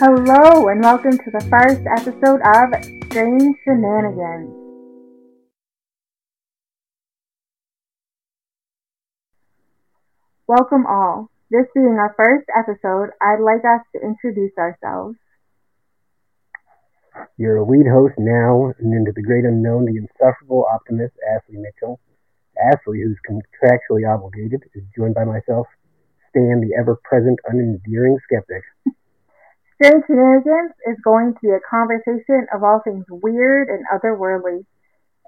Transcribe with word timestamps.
Hello, 0.00 0.68
and 0.68 0.80
welcome 0.80 1.18
to 1.18 1.30
the 1.32 1.42
first 1.50 1.82
episode 1.90 2.38
of 2.46 2.70
Strange 3.10 3.56
Shenanigans. 3.64 4.54
Welcome 10.46 10.86
all. 10.86 11.32
This 11.50 11.66
being 11.74 11.98
our 11.98 12.14
first 12.16 12.46
episode, 12.56 13.10
I'd 13.20 13.42
like 13.42 13.64
us 13.66 13.84
to 13.90 14.00
introduce 14.00 14.52
ourselves. 14.56 15.16
Your 17.36 17.66
lead 17.66 17.90
host 17.90 18.14
now 18.18 18.72
and 18.78 18.94
into 18.94 19.10
the 19.10 19.22
great 19.22 19.44
unknown, 19.44 19.84
the 19.84 19.98
insufferable 19.98 20.64
optimist, 20.72 21.14
Ashley 21.26 21.56
Mitchell. 21.56 21.98
Ashley, 22.56 23.02
who's 23.02 23.18
contractually 23.28 24.06
obligated, 24.08 24.62
is 24.76 24.84
joined 24.96 25.16
by 25.16 25.24
myself, 25.24 25.66
Stan, 26.30 26.60
the 26.60 26.78
ever-present, 26.78 27.40
unendearing 27.50 28.14
skeptic. 28.22 28.62
Shenanigans 29.80 30.72
is 30.88 30.96
going 31.04 31.34
to 31.34 31.40
be 31.40 31.50
a 31.50 31.60
conversation 31.70 32.48
of 32.52 32.64
all 32.64 32.80
things 32.82 33.04
weird 33.08 33.68
and 33.68 33.84
otherworldly. 33.94 34.64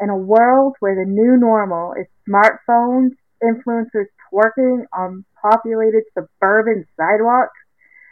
In 0.00 0.10
a 0.10 0.16
world 0.16 0.74
where 0.80 0.96
the 0.96 1.08
new 1.08 1.36
normal 1.36 1.92
is 1.92 2.06
smartphones, 2.28 3.10
influencers 3.40 4.06
twerking 4.32 4.86
on 4.92 5.24
populated 5.40 6.02
suburban 6.14 6.84
sidewalks, 6.96 7.56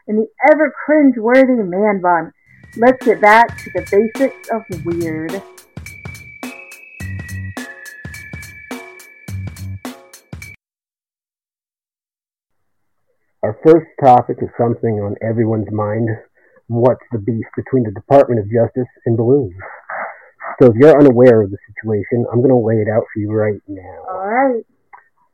and 0.07 0.19
the 0.19 0.29
ever 0.53 0.73
cringe-worthy 0.87 1.61
man 1.61 2.01
bun, 2.01 2.33
let's 2.77 3.05
get 3.05 3.21
back 3.21 3.59
to 3.59 3.71
the 3.75 3.83
basics 3.91 4.49
of 4.51 4.63
weird. 4.85 5.43
Our 13.43 13.59
first 13.65 13.87
topic 14.01 14.39
is 14.41 14.51
something 14.57 15.01
on 15.01 15.17
everyone's 15.23 15.73
mind. 15.73 16.09
What's 16.69 17.05
the 17.13 17.19
beef 17.19 17.47
between 17.57 17.85
the 17.85 17.93
Department 17.93 18.41
of 18.41 18.53
Justice 18.53 18.93
and 19.07 19.17
balloons? 19.17 19.57
So 20.61 20.69
if 20.69 20.77
you're 20.77 21.01
unaware 21.01 21.41
of 21.41 21.51
the 21.51 21.57
situation, 21.67 22.27
I'm 22.31 22.41
going 22.41 22.53
to 22.53 22.57
lay 22.57 22.83
it 22.83 22.89
out 22.93 23.05
for 23.13 23.21
you 23.21 23.33
right 23.33 23.61
now. 23.67 24.05
Alright. 24.09 24.67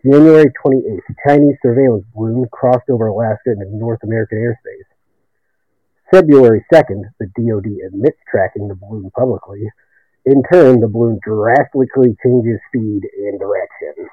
January 0.04 0.52
28th, 0.64 1.00
a 1.10 1.14
Chinese 1.26 1.56
surveillance 1.60 2.04
balloon 2.14 2.46
crossed 2.52 2.88
over 2.88 3.08
Alaska 3.08 3.50
into 3.50 3.74
North 3.74 4.00
American 4.04 4.38
airspace. 4.38 4.86
February 6.12 6.64
2nd, 6.72 7.02
the 7.18 7.26
DoD 7.34 7.66
admits 7.88 8.18
tracking 8.30 8.68
the 8.68 8.76
balloon 8.76 9.10
publicly. 9.16 9.66
In 10.26 10.42
turn, 10.52 10.78
the 10.78 10.88
balloon 10.88 11.18
drastically 11.26 12.16
changes 12.22 12.60
speed 12.68 13.02
and 13.26 13.40
direction. 13.40 14.08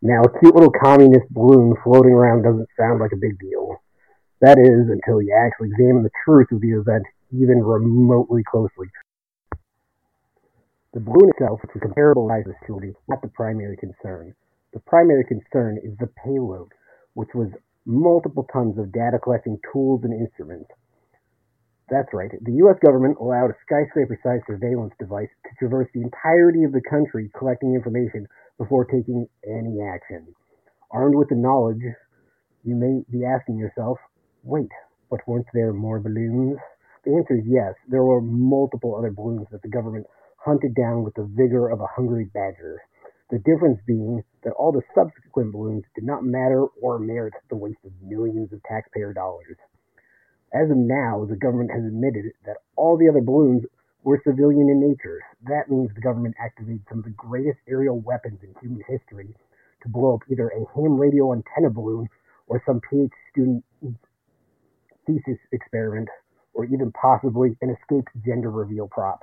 Now, 0.00 0.22
a 0.22 0.38
cute 0.38 0.54
little 0.54 0.70
communist 0.70 1.28
balloon 1.30 1.74
floating 1.82 2.12
around 2.12 2.42
doesn't 2.42 2.68
sound 2.78 3.00
like 3.00 3.12
a 3.12 3.16
big 3.16 3.38
deal. 3.40 3.82
That 4.40 4.58
is, 4.58 4.88
until 4.88 5.20
you 5.20 5.34
actually 5.34 5.70
examine 5.70 6.04
the 6.04 6.14
truth 6.24 6.52
of 6.52 6.60
the 6.60 6.72
event 6.72 7.04
even 7.32 7.62
remotely 7.62 8.42
closely. 8.44 8.86
The 10.94 11.00
balloon 11.00 11.30
itself, 11.30 11.60
which 11.62 11.74
was 11.74 11.82
comparable 11.82 12.28
size 12.28 12.44
to 12.46 12.54
is 12.78 12.94
not 13.08 13.20
the 13.20 13.28
primary 13.28 13.76
concern. 13.76 14.34
The 14.72 14.80
primary 14.80 15.24
concern 15.24 15.78
is 15.82 15.96
the 15.98 16.06
payload, 16.24 16.72
which 17.14 17.34
was 17.34 17.50
multiple 17.84 18.46
tons 18.52 18.78
of 18.78 18.92
data 18.92 19.18
collecting 19.18 19.58
tools 19.72 20.04
and 20.04 20.12
instruments. 20.12 20.70
That's 21.90 22.12
right, 22.12 22.30
the 22.42 22.52
US 22.64 22.78
government 22.84 23.16
allowed 23.18 23.50
a 23.50 23.56
skyscraper 23.64 24.18
sized 24.22 24.44
surveillance 24.46 24.92
device 24.98 25.30
to 25.44 25.50
traverse 25.58 25.88
the 25.94 26.02
entirety 26.02 26.64
of 26.64 26.72
the 26.72 26.82
country 26.82 27.30
collecting 27.36 27.74
information 27.74 28.28
before 28.58 28.84
taking 28.84 29.26
any 29.44 29.80
action. 29.80 30.34
Armed 30.90 31.14
with 31.16 31.28
the 31.28 31.34
knowledge, 31.34 31.82
you 32.62 32.76
may 32.76 33.02
be 33.10 33.24
asking 33.24 33.56
yourself, 33.56 33.98
wait, 34.48 34.72
but 35.10 35.20
weren't 35.28 35.46
there 35.52 35.72
more 35.72 36.00
balloons? 36.00 36.58
The 37.04 37.14
answer 37.14 37.36
is 37.36 37.44
yes, 37.46 37.74
there 37.86 38.02
were 38.02 38.20
multiple 38.20 38.96
other 38.96 39.10
balloons 39.10 39.46
that 39.52 39.62
the 39.62 39.68
government 39.68 40.06
hunted 40.38 40.74
down 40.74 41.04
with 41.04 41.14
the 41.14 41.28
vigor 41.36 41.68
of 41.68 41.80
a 41.80 41.86
hungry 41.86 42.24
badger. 42.32 42.80
The 43.30 43.38
difference 43.38 43.78
being 43.86 44.24
that 44.44 44.54
all 44.54 44.72
the 44.72 44.82
subsequent 44.94 45.52
balloons 45.52 45.84
did 45.94 46.04
not 46.04 46.24
matter 46.24 46.64
or 46.80 46.98
merit 46.98 47.34
the 47.50 47.56
waste 47.56 47.84
of 47.84 47.92
millions 48.00 48.50
of 48.52 48.62
taxpayer 48.62 49.12
dollars. 49.12 49.56
As 50.52 50.70
of 50.70 50.78
now, 50.78 51.26
the 51.28 51.36
government 51.36 51.70
has 51.70 51.84
admitted 51.84 52.32
that 52.46 52.56
all 52.74 52.96
the 52.96 53.08
other 53.08 53.20
balloons 53.20 53.64
were 54.02 54.22
civilian 54.24 54.70
in 54.70 54.80
nature. 54.80 55.20
That 55.42 55.68
means 55.68 55.90
the 55.94 56.00
government 56.00 56.36
activated 56.40 56.86
some 56.88 57.00
of 57.00 57.04
the 57.04 57.10
greatest 57.10 57.58
aerial 57.68 58.00
weapons 58.00 58.40
in 58.42 58.54
human 58.62 58.82
history 58.88 59.34
to 59.82 59.88
blow 59.90 60.14
up 60.14 60.22
either 60.30 60.48
a 60.48 60.64
ham 60.74 60.96
radio 60.96 61.34
antenna 61.34 61.68
balloon 61.68 62.08
or 62.46 62.62
some 62.64 62.80
PhD 62.80 63.10
student 63.30 63.64
thesis 65.08 65.40
experiment, 65.52 66.08
or 66.52 66.66
even 66.66 66.92
possibly 66.92 67.56
an 67.62 67.70
escaped 67.70 68.12
gender 68.24 68.50
reveal 68.50 68.88
prop. 68.88 69.20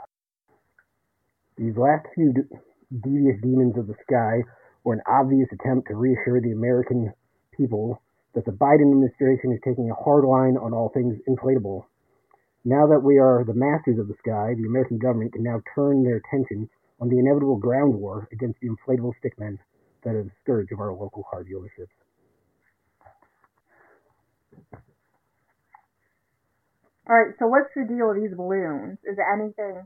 These 1.57 1.77
last 1.77 2.07
few 2.15 2.33
devious 2.91 3.39
demons 3.41 3.77
of 3.77 3.87
the 3.87 3.95
sky 4.01 4.41
were 4.83 4.95
an 4.95 5.01
obvious 5.07 5.47
attempt 5.53 5.87
to 5.87 5.95
reassure 5.95 6.41
the 6.41 6.51
American 6.51 7.13
people 7.55 8.01
that 8.33 8.45
the 8.45 8.51
Biden 8.51 8.91
administration 8.91 9.53
is 9.53 9.59
taking 9.63 9.89
a 9.89 10.03
hard 10.03 10.25
line 10.25 10.57
on 10.57 10.73
all 10.73 10.89
things 10.89 11.15
inflatable. 11.29 11.85
Now 12.65 12.87
that 12.87 13.03
we 13.03 13.19
are 13.19 13.43
the 13.45 13.53
masters 13.53 13.99
of 13.99 14.07
the 14.07 14.17
sky, 14.19 14.55
the 14.57 14.67
American 14.67 14.97
government 14.97 15.33
can 15.33 15.43
now 15.43 15.61
turn 15.75 16.03
their 16.03 16.17
attention 16.17 16.69
on 16.99 17.09
the 17.09 17.19
inevitable 17.19 17.57
ground 17.57 17.93
war 17.93 18.27
against 18.31 18.59
the 18.59 18.69
inflatable 18.69 19.13
stickmen 19.23 19.57
that 20.03 20.15
are 20.15 20.23
the 20.23 20.31
scourge 20.41 20.71
of 20.71 20.79
our 20.79 20.93
local 20.93 21.23
car 21.29 21.43
dealerships. 21.43 21.93
Alright, 27.07 27.37
so 27.37 27.45
what's 27.45 27.69
the 27.75 27.85
deal 27.85 28.09
with 28.09 28.17
these 28.17 28.35
balloons? 28.35 28.97
Is 29.05 29.15
there 29.17 29.29
anything 29.29 29.85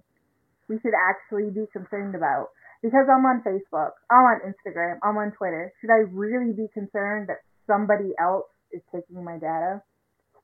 we 0.69 0.79
should 0.79 0.95
actually 0.95 1.51
be 1.51 1.67
concerned 1.71 2.15
about? 2.15 2.47
Because 2.81 3.11
I'm 3.11 3.27
on 3.27 3.43
Facebook, 3.43 3.91
I'm 4.09 4.23
on 4.23 4.39
Instagram, 4.47 4.99
I'm 5.03 5.17
on 5.17 5.31
Twitter. 5.35 5.73
Should 5.81 5.91
I 5.91 6.07
really 6.07 6.53
be 6.53 6.67
concerned 6.73 7.27
that 7.27 7.43
somebody 7.67 8.15
else 8.15 8.47
is 8.71 8.81
taking 8.95 9.21
my 9.23 9.35
data? 9.35 9.83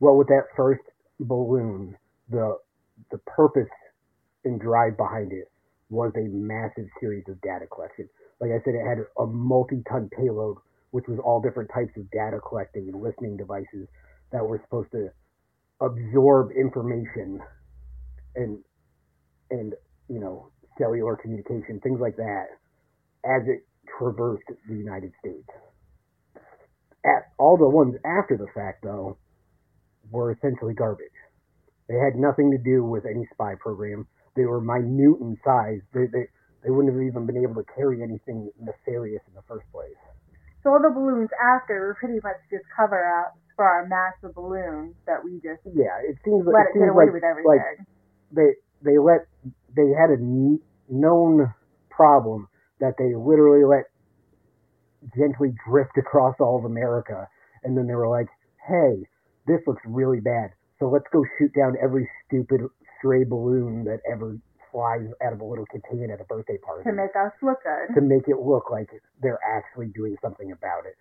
Well, 0.02 0.18
with 0.18 0.28
that 0.28 0.52
first 0.58 0.84
balloon, 1.20 1.96
the 2.30 2.58
the 3.12 3.20
purpose 3.20 3.72
and 4.44 4.60
drive 4.60 4.98
behind 4.98 5.32
it 5.32 5.50
was 5.90 6.12
a 6.18 6.28
massive 6.28 6.88
series 7.00 7.24
of 7.30 7.40
data 7.42 7.68
collection. 7.74 8.10
Like 8.42 8.52
I 8.52 8.60
said, 8.66 8.76
it 8.76 8.86
had 8.86 9.00
a 9.18 9.26
multi-ton 9.26 10.10
payload, 10.16 10.58
which 10.92 11.06
was 11.08 11.20
all 11.24 11.40
different 11.42 11.70
types 11.74 11.92
of 11.96 12.10
data 12.12 12.40
collecting 12.46 12.90
and 12.92 13.02
listening 13.02 13.38
devices 13.38 13.88
that 14.32 14.44
were 14.44 14.60
supposed 14.66 14.92
to 14.92 15.10
absorb 15.82 16.52
information 16.52 17.40
and 18.36 18.60
and 19.52 19.74
you 20.10 20.20
know 20.20 20.52
cellular 20.78 21.16
communication, 21.16 21.80
things 21.82 22.00
like 22.00 22.16
that, 22.18 22.48
as 23.24 23.48
it 23.48 23.66
traversed 23.98 24.44
the 24.68 24.76
United 24.76 25.12
States. 25.20 25.48
At, 27.06 27.32
all 27.38 27.58
the 27.58 27.70
ones 27.70 27.96
after 28.04 28.38
the 28.38 28.48
fact, 28.54 28.84
though, 28.84 29.18
were 30.10 30.32
essentially 30.32 30.74
garbage. 30.74 31.16
They 31.88 31.96
had 31.96 32.16
nothing 32.18 32.52
to 32.52 32.58
do 32.58 32.84
with 32.84 33.06
any 33.06 33.28
spy 33.34 33.54
program. 33.60 34.08
They 34.36 34.46
were 34.46 34.60
minute 34.60 35.22
in 35.22 35.38
size. 35.46 35.82
They, 35.94 36.10
they, 36.12 36.26
they 36.64 36.72
wouldn't 36.72 36.94
have 36.94 37.02
even 37.02 37.26
been 37.26 37.38
able 37.38 37.62
to 37.62 37.68
carry 37.78 38.02
anything 38.02 38.50
nefarious 38.60 39.22
in 39.28 39.34
the 39.36 39.46
first 39.48 39.70
place. 39.72 40.02
So 40.64 40.74
all 40.74 40.82
the 40.82 40.90
balloons 40.90 41.30
after 41.38 41.94
were 41.94 41.98
pretty 42.00 42.20
much 42.26 42.42
just 42.50 42.66
cover 42.76 42.98
ups 43.22 43.38
for 43.56 43.66
our 43.66 43.88
massive 43.88 44.36
balloons 44.36 44.96
that 45.06 45.24
we 45.24 45.36
just 45.36 45.62
yeah. 45.66 46.00
It 46.04 46.18
seems 46.24 46.46
let 46.46 46.68
it, 46.68 46.70
it 46.70 46.74
seems 46.74 46.86
get 46.86 46.90
away 46.90 47.06
like, 47.06 47.14
with 47.14 47.24
everything. 47.24 47.50
like 47.50 47.88
they 48.32 48.50
they 48.84 48.98
let 48.98 49.28
they 49.76 49.90
had 49.96 50.12
a 50.12 50.20
known 50.90 51.54
problem 51.90 52.48
that 52.80 52.96
they 52.98 53.16
literally 53.16 53.64
let 53.64 53.86
gently 55.16 55.54
drift 55.68 55.98
across 55.98 56.36
all 56.40 56.58
of 56.58 56.66
America, 56.66 57.28
and 57.64 57.78
then 57.78 57.88
they 57.88 57.96
were 57.96 58.10
like, 58.10 58.28
"Hey, 58.68 59.08
this 59.48 59.62
looks 59.68 59.82
really 59.86 60.20
bad, 60.20 60.52
so 60.80 60.90
let's 60.90 61.06
go 61.12 61.24
shoot 61.38 61.54
down 61.54 61.76
every 61.82 62.10
stupid 62.26 62.62
stray 62.98 63.24
balloon 63.24 63.86
that 63.86 64.02
ever 64.12 64.38
flies 64.72 65.08
out 65.24 65.32
of 65.32 65.40
a 65.40 65.46
little 65.46 65.66
container 65.68 66.14
at 66.14 66.20
a 66.20 66.26
birthday 66.26 66.58
party 66.58 66.84
to 66.84 66.92
make 66.92 67.16
us 67.16 67.32
look 67.42 67.64
good. 67.64 67.96
to 67.96 68.02
make 68.02 68.28
it 68.28 68.38
look 68.40 68.70
like 68.70 68.90
they're 69.22 69.40
actually 69.46 69.88
doing 69.88 70.18
something 70.22 70.52
about 70.52 70.86
it." 70.86 70.96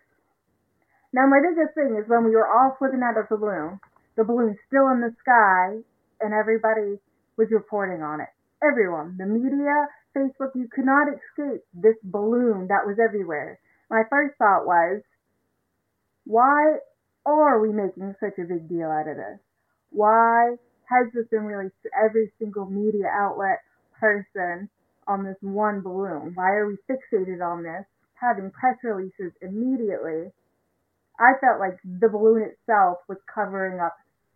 Now 1.15 1.31
my 1.31 1.39
biggest 1.39 1.79
thing 1.79 1.95
is 1.95 2.11
when 2.11 2.25
we 2.25 2.35
were 2.35 2.51
all 2.51 2.75
flipping 2.77 3.07
out 3.07 3.17
of 3.17 3.31
the 3.31 3.37
balloon, 3.37 3.79
the 4.17 4.25
balloon's 4.25 4.59
still 4.67 4.91
in 4.91 4.99
the 4.99 5.15
sky, 5.23 5.79
and 6.19 6.35
everybody 6.35 6.99
was 7.39 7.55
reporting 7.55 8.03
on 8.03 8.21
it. 8.21 8.27
Everyone, 8.59 9.15
the 9.17 9.25
media, 9.25 9.87
Facebook, 10.11 10.51
you 10.57 10.67
could 10.67 10.85
not 10.85 11.07
escape 11.07 11.63
this 11.73 11.95
balloon 12.03 12.67
that 12.67 12.83
was 12.85 12.99
everywhere. 12.99 13.61
My 13.89 14.03
first 14.11 14.35
thought 14.39 14.67
was, 14.67 15.03
why 16.27 16.83
are 17.25 17.61
we 17.61 17.71
making 17.71 18.17
such 18.19 18.35
a 18.43 18.49
big 18.51 18.69
deal 18.69 18.91
out 18.91 19.07
of 19.07 19.17
this? 19.17 19.39
Why 19.91 20.57
has 20.91 21.13
this 21.15 21.29
been 21.31 21.45
released 21.45 21.79
to 21.85 21.91
every 21.95 22.33
single 22.41 22.67
media 22.67 23.07
outlet 23.07 23.63
person 24.01 24.69
on 25.07 25.23
this 25.23 25.39
one 25.43 25.81
balloon? 25.81 26.33
Why 26.35 26.59
are 26.59 26.67
we 26.67 26.77
fixated 26.91 27.39
on 27.39 27.63
this, 27.63 27.87
having 28.15 28.51
press 28.51 28.79
releases 28.83 29.31
immediately? 29.41 30.33
I 31.19 31.39
felt 31.41 31.61
like 31.61 31.79
the 31.85 32.09
balloon 32.09 32.43
itself 32.43 32.99
was 33.09 33.19
covering 33.33 33.81
up 33.81 33.95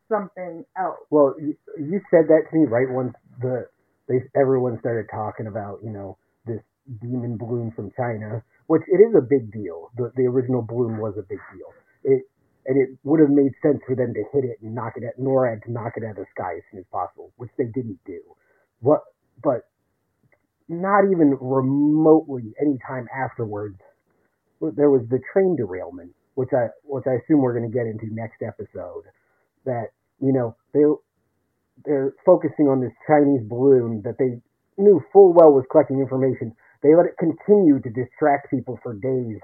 something 0.08 0.64
else. 0.76 0.98
Well, 1.10 1.34
you, 1.38 1.56
you 1.78 2.00
said 2.10 2.28
that 2.28 2.50
to 2.50 2.56
me 2.56 2.66
right 2.66 2.88
once 2.88 3.14
the 3.40 3.66
they 4.08 4.24
everyone 4.34 4.78
started 4.80 5.06
talking 5.10 5.46
about 5.46 5.80
you 5.82 5.90
know 5.90 6.16
this 6.46 6.62
demon 7.00 7.36
balloon 7.36 7.72
from 7.76 7.90
China, 7.96 8.42
which 8.66 8.82
it 8.88 9.00
is 9.02 9.14
a 9.16 9.20
big 9.20 9.52
deal. 9.52 9.90
The 9.96 10.12
the 10.16 10.24
original 10.26 10.62
balloon 10.62 10.98
was 10.98 11.14
a 11.18 11.22
big 11.22 11.40
deal. 11.52 11.70
It 12.04 12.22
and 12.68 12.76
it 12.76 12.98
would 13.02 13.20
have 13.20 13.30
made 13.30 13.52
sense 13.62 13.80
for 13.86 13.96
them 13.96 14.12
to 14.12 14.22
hit 14.32 14.44
it 14.44 14.58
and 14.62 14.74
knock 14.74 14.92
it 14.96 15.02
at 15.02 15.18
NORAD 15.18 15.64
to 15.64 15.72
knock 15.72 15.94
it 15.96 16.04
out 16.04 16.10
of 16.10 16.16
the 16.16 16.26
sky 16.36 16.56
as 16.56 16.62
soon 16.70 16.80
as 16.80 16.86
possible, 16.92 17.32
which 17.36 17.50
they 17.56 17.64
didn't 17.64 17.98
do. 18.04 18.20
What, 18.80 19.00
but 19.42 19.64
not 20.68 21.04
even 21.10 21.38
remotely 21.40 22.52
any 22.60 22.78
time 22.86 23.08
afterwards, 23.08 23.80
there 24.60 24.90
was 24.90 25.02
the 25.08 25.18
train 25.32 25.56
derailment, 25.56 26.12
which 26.38 26.54
I 26.54 26.70
which 26.84 27.02
I 27.10 27.18
assume 27.18 27.42
we're 27.42 27.58
going 27.58 27.66
to 27.66 27.74
get 27.74 27.90
into 27.90 28.14
next 28.14 28.46
episode. 28.46 29.10
That 29.66 29.90
you 30.22 30.30
know 30.30 30.54
they 30.72 30.86
they're 31.84 32.14
focusing 32.24 32.70
on 32.70 32.80
this 32.80 32.94
Chinese 33.10 33.42
balloon 33.42 34.02
that 34.06 34.22
they 34.22 34.38
knew 34.80 35.02
full 35.12 35.34
well 35.34 35.50
was 35.50 35.66
collecting 35.68 35.98
information. 35.98 36.54
They 36.80 36.94
let 36.94 37.06
it 37.06 37.18
continue 37.18 37.82
to 37.82 37.90
distract 37.90 38.54
people 38.54 38.78
for 38.84 38.94
days 38.94 39.42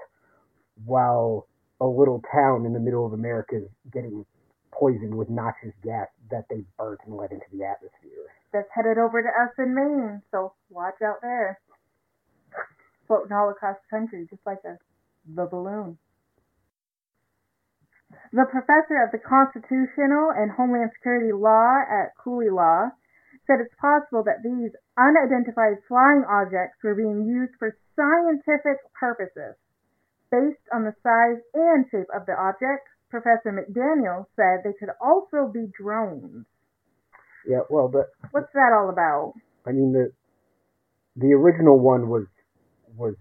while 0.85 1.47
a 1.81 1.85
little 1.85 2.23
town 2.31 2.65
in 2.65 2.71
the 2.71 2.79
middle 2.79 3.05
of 3.05 3.11
America 3.11 3.57
is 3.57 3.67
getting 3.91 4.25
poisoned 4.71 5.13
with 5.13 5.29
noxious 5.29 5.75
gas 5.83 6.07
that 6.31 6.45
they 6.49 6.63
burnt 6.77 7.01
and 7.05 7.17
let 7.17 7.33
into 7.33 7.45
the 7.51 7.65
atmosphere. 7.65 8.31
That's 8.53 8.71
headed 8.73 8.97
over 8.97 9.21
to 9.21 9.27
us 9.27 9.51
in 9.59 9.75
Maine, 9.75 10.21
so 10.31 10.53
watch 10.69 11.01
out 11.03 11.19
there. 11.21 11.59
Floating 13.07 13.33
all 13.33 13.49
across 13.49 13.75
the 13.83 13.97
country, 13.97 14.25
just 14.29 14.45
like 14.45 14.63
a, 14.63 14.79
the 15.27 15.45
balloon. 15.45 15.97
The 18.31 18.45
professor 18.51 19.01
of 19.01 19.11
the 19.11 19.23
Constitutional 19.23 20.31
and 20.35 20.51
Homeland 20.51 20.91
Security 20.95 21.31
Law 21.31 21.81
at 21.87 22.15
Cooley 22.21 22.49
Law 22.49 22.91
said 23.47 23.61
it's 23.61 23.73
possible 23.79 24.23
that 24.25 24.43
these 24.43 24.71
unidentified 24.97 25.77
flying 25.87 26.25
objects 26.27 26.81
were 26.83 26.95
being 26.95 27.25
used 27.25 27.53
for 27.57 27.77
scientific 27.95 28.81
purposes. 28.93 29.55
Based 30.31 30.65
on 30.73 30.83
the 30.83 30.95
size 31.03 31.41
and 31.53 31.85
shape 31.89 32.09
of 32.13 32.25
the 32.25 32.33
object, 32.33 32.89
Professor 33.09 33.53
McDaniel 33.53 34.25
said 34.35 34.63
they 34.63 34.73
could 34.73 34.91
also 34.99 35.47
be 35.47 35.67
drones. 35.77 36.45
Yeah, 37.47 37.61
well, 37.69 37.87
but 37.87 38.09
What's 38.31 38.51
that 38.53 38.73
all 38.73 38.89
about? 38.89 39.33
I 39.65 39.71
mean 39.71 39.93
the 39.93 40.11
the 41.15 41.33
original 41.33 41.79
one 41.79 42.09
was 42.09 42.25
was 42.97 43.15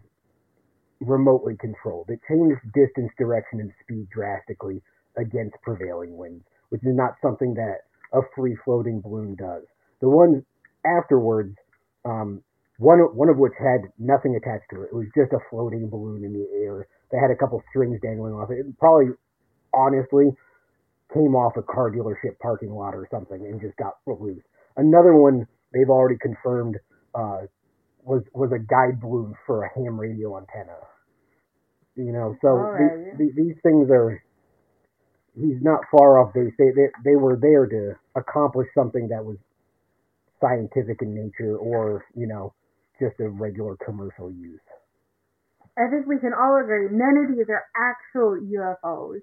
remotely 1.09 1.57
controlled. 1.57 2.11
It 2.11 2.21
changed 2.29 2.61
distance, 2.75 3.13
direction, 3.19 3.61
and 3.61 3.73
speed 3.83 4.09
drastically 4.11 4.83
against 5.17 5.57
prevailing 5.63 6.17
winds, 6.17 6.45
which 6.71 6.83
is 6.83 6.95
not 6.95 7.15
something 7.23 7.55
that 7.55 7.87
a 8.13 8.21
free 8.37 8.57
floating 8.65 9.01
balloon 9.01 9.35
does. 9.35 9.63
The 10.01 10.09
ones 10.09 10.43
afterwards, 10.85 11.57
um, 12.05 12.43
one 12.79 12.99
one 13.15 13.29
of 13.29 13.39
which 13.39 13.53
had 13.59 13.91
nothing 13.99 14.37
attached 14.37 14.71
to 14.71 14.83
it. 14.83 14.91
It 14.93 14.95
was 14.95 15.07
just 15.17 15.33
a 15.33 15.39
floating 15.51 15.89
balloon 15.89 16.25
in 16.25 16.33
the 16.33 16.47
air 16.65 16.87
that 17.11 17.21
had 17.21 17.31
a 17.31 17.37
couple 17.37 17.63
strings 17.71 18.01
dangling 18.03 18.35
off 18.35 18.51
it. 18.51 18.59
It 18.59 18.79
probably, 18.79 19.15
honestly, 19.73 20.31
came 21.13 21.35
off 21.37 21.57
a 21.57 21.63
car 21.63 21.91
dealership 21.91 22.39
parking 22.41 22.71
lot 22.71 22.95
or 22.95 23.07
something 23.11 23.47
and 23.47 23.61
just 23.61 23.77
got 23.77 23.95
loose. 24.07 24.43
Another 24.77 25.15
one 25.15 25.47
they've 25.73 25.91
already 25.91 26.17
confirmed 26.21 26.77
uh, 27.15 27.43
was 28.03 28.23
was 28.33 28.51
a 28.53 28.59
guide 28.59 29.01
balloon 29.01 29.35
for 29.47 29.65
a 29.65 29.71
ham 29.75 29.99
radio 29.99 30.37
antenna. 30.37 30.77
You 31.97 32.13
know, 32.13 32.37
so 32.43 32.49
All 32.49 32.73
the, 32.73 32.85
right. 32.85 33.19
the, 33.19 33.31
these 33.37 33.57
things 33.63 33.89
are. 33.91 34.23
He's 35.37 35.61
not 35.63 35.81
far 35.91 36.19
off 36.19 36.33
base. 36.33 36.53
They, 36.59 36.71
they 36.71 36.89
they 37.05 37.17
were 37.17 37.37
there 37.37 37.67
to 37.67 37.95
accomplish 38.15 38.69
something 38.75 39.09
that 39.09 39.25
was 39.25 39.37
scientific 40.41 41.03
in 41.03 41.15
nature, 41.15 41.57
or 41.57 42.05
you 42.15 42.27
know, 42.27 42.55
just 43.01 43.19
a 43.21 43.29
regular 43.29 43.77
commercial 43.85 44.31
use. 44.31 44.61
I 45.77 45.91
think 45.91 46.07
we 46.07 46.19
can 46.19 46.33
all 46.33 46.57
agree 46.63 46.87
none 46.91 47.17
of 47.19 47.37
these 47.37 47.47
are 47.49 47.65
actual 47.75 48.39
UFOs. 48.39 49.23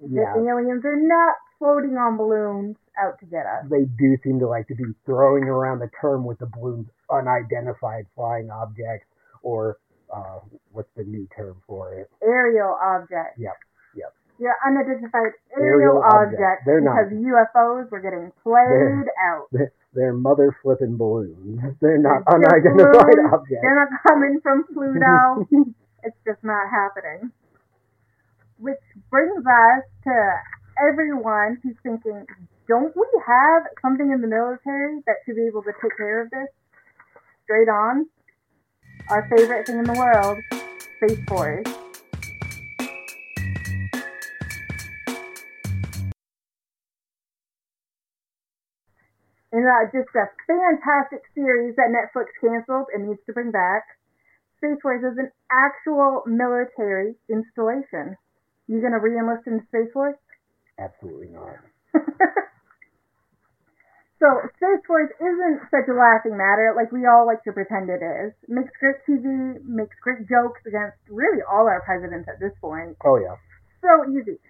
Yeah, 0.00 0.32
The 0.36 0.46
aliens 0.48 0.84
are 0.84 0.94
not 0.94 1.34
floating 1.58 1.96
on 1.98 2.16
balloons 2.16 2.76
out 3.02 3.18
to 3.18 3.26
get 3.26 3.46
us. 3.46 3.66
they 3.68 3.84
do 3.98 4.16
seem 4.22 4.38
to 4.38 4.46
like 4.46 4.68
to 4.68 4.76
be 4.76 4.84
throwing 5.04 5.44
around 5.44 5.80
the 5.80 5.90
term 6.00 6.24
with 6.24 6.38
the 6.38 6.46
balloons 6.46 6.86
unidentified 7.10 8.06
flying 8.14 8.48
objects, 8.50 9.06
or 9.42 9.78
uh, 10.14 10.40
what's 10.72 10.90
the 10.96 11.04
new 11.04 11.26
term 11.36 11.56
for 11.66 11.94
it? 11.94 12.10
Aerial 12.22 12.76
object. 12.82 13.38
Yep, 13.38 13.56
yep. 13.96 14.12
Yeah, 14.38 14.54
unidentified 14.66 15.32
Aerial 15.56 15.98
aerial, 15.98 16.02
objects. 16.02 16.38
objects, 16.38 16.62
They're 16.66 16.80
not- 16.80 16.94
because 17.10 17.12
UFOs 17.26 17.90
were 17.90 18.00
getting 18.00 18.30
played 18.42 19.10
out. 19.30 19.46
They're, 19.52 19.72
they're 19.94 20.12
mother 20.12 20.54
flipping 20.62 20.96
balloons. 20.96 21.58
They're 21.80 21.98
not 21.98 22.22
They're 22.26 22.36
unidentified 22.36 23.16
balloons. 23.18 23.32
objects. 23.32 23.62
They're 23.62 23.74
not 23.74 23.90
coming 24.06 24.38
from 24.42 24.64
Pluto. 24.72 25.48
it's 26.04 26.16
just 26.24 26.44
not 26.44 26.68
happening. 26.70 27.32
Which 28.58 28.78
brings 29.10 29.38
us 29.44 29.82
to 30.04 30.14
everyone 30.88 31.58
who's 31.62 31.76
thinking, 31.82 32.26
don't 32.68 32.94
we 32.94 33.06
have 33.26 33.62
something 33.82 34.10
in 34.12 34.20
the 34.20 34.28
military 34.28 35.00
that 35.06 35.16
should 35.24 35.36
be 35.36 35.46
able 35.46 35.62
to 35.62 35.72
take 35.82 35.96
care 35.96 36.22
of 36.22 36.30
this? 36.30 36.48
Straight 37.44 37.68
on. 37.68 38.06
Our 39.10 39.26
favorite 39.34 39.66
thing 39.66 39.78
in 39.78 39.84
the 39.84 39.94
world, 39.94 40.38
Space 40.98 41.24
Force. 41.26 41.64
And 49.50 49.64
uh, 49.64 49.88
just 49.90 50.14
a 50.14 50.28
fantastic 50.46 51.22
series 51.34 51.74
that 51.76 51.88
Netflix 51.88 52.26
canceled 52.38 52.88
and 52.92 53.08
needs 53.08 53.20
to 53.24 53.32
bring 53.32 53.50
back. 53.50 53.84
Space 54.58 54.76
Force 54.82 55.02
is 55.02 55.16
an 55.16 55.30
actual 55.50 56.22
military 56.26 57.14
installation. 57.30 58.14
You 58.66 58.82
gonna 58.82 59.00
re-enlist 59.00 59.46
in 59.46 59.64
Space 59.68 59.90
Force? 59.94 60.18
Absolutely 60.78 61.28
not. 61.28 61.56
so 64.18 64.26
Space 64.58 64.82
Force 64.86 65.10
isn't 65.22 65.70
such 65.70 65.86
a 65.86 65.94
laughing 65.94 66.34
matter 66.34 66.74
like 66.74 66.90
we 66.90 67.06
all 67.06 67.26
like 67.26 67.42
to 67.44 67.52
pretend 67.52 67.88
it 67.88 68.02
is. 68.02 68.34
Makes 68.50 68.74
great 68.82 68.98
TV, 69.06 69.62
makes 69.62 69.94
great 70.02 70.26
jokes 70.26 70.58
against 70.66 70.98
really 71.08 71.42
all 71.46 71.70
our 71.70 71.82
presidents 71.86 72.26
at 72.26 72.40
this 72.42 72.52
point. 72.60 72.98
Oh 73.06 73.16
yeah. 73.16 73.38
So 73.78 74.10
easy. 74.10 74.42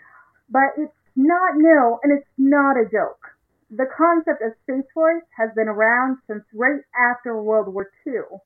But 0.49 0.73
it's 0.81 0.97
not 1.17 1.57
new 1.57 2.01
and 2.03 2.17
it's 2.17 2.29
not 2.39 2.81
a 2.81 2.89
joke. 2.89 3.37
The 3.69 3.85
concept 3.93 4.41
of 4.41 4.57
Space 4.65 4.89
Force 4.95 5.25
has 5.37 5.51
been 5.55 5.69
around 5.69 6.17
since 6.27 6.45
right 6.55 6.81
after 6.97 7.37
World 7.37 7.69
War 7.69 7.93
II 8.07 8.41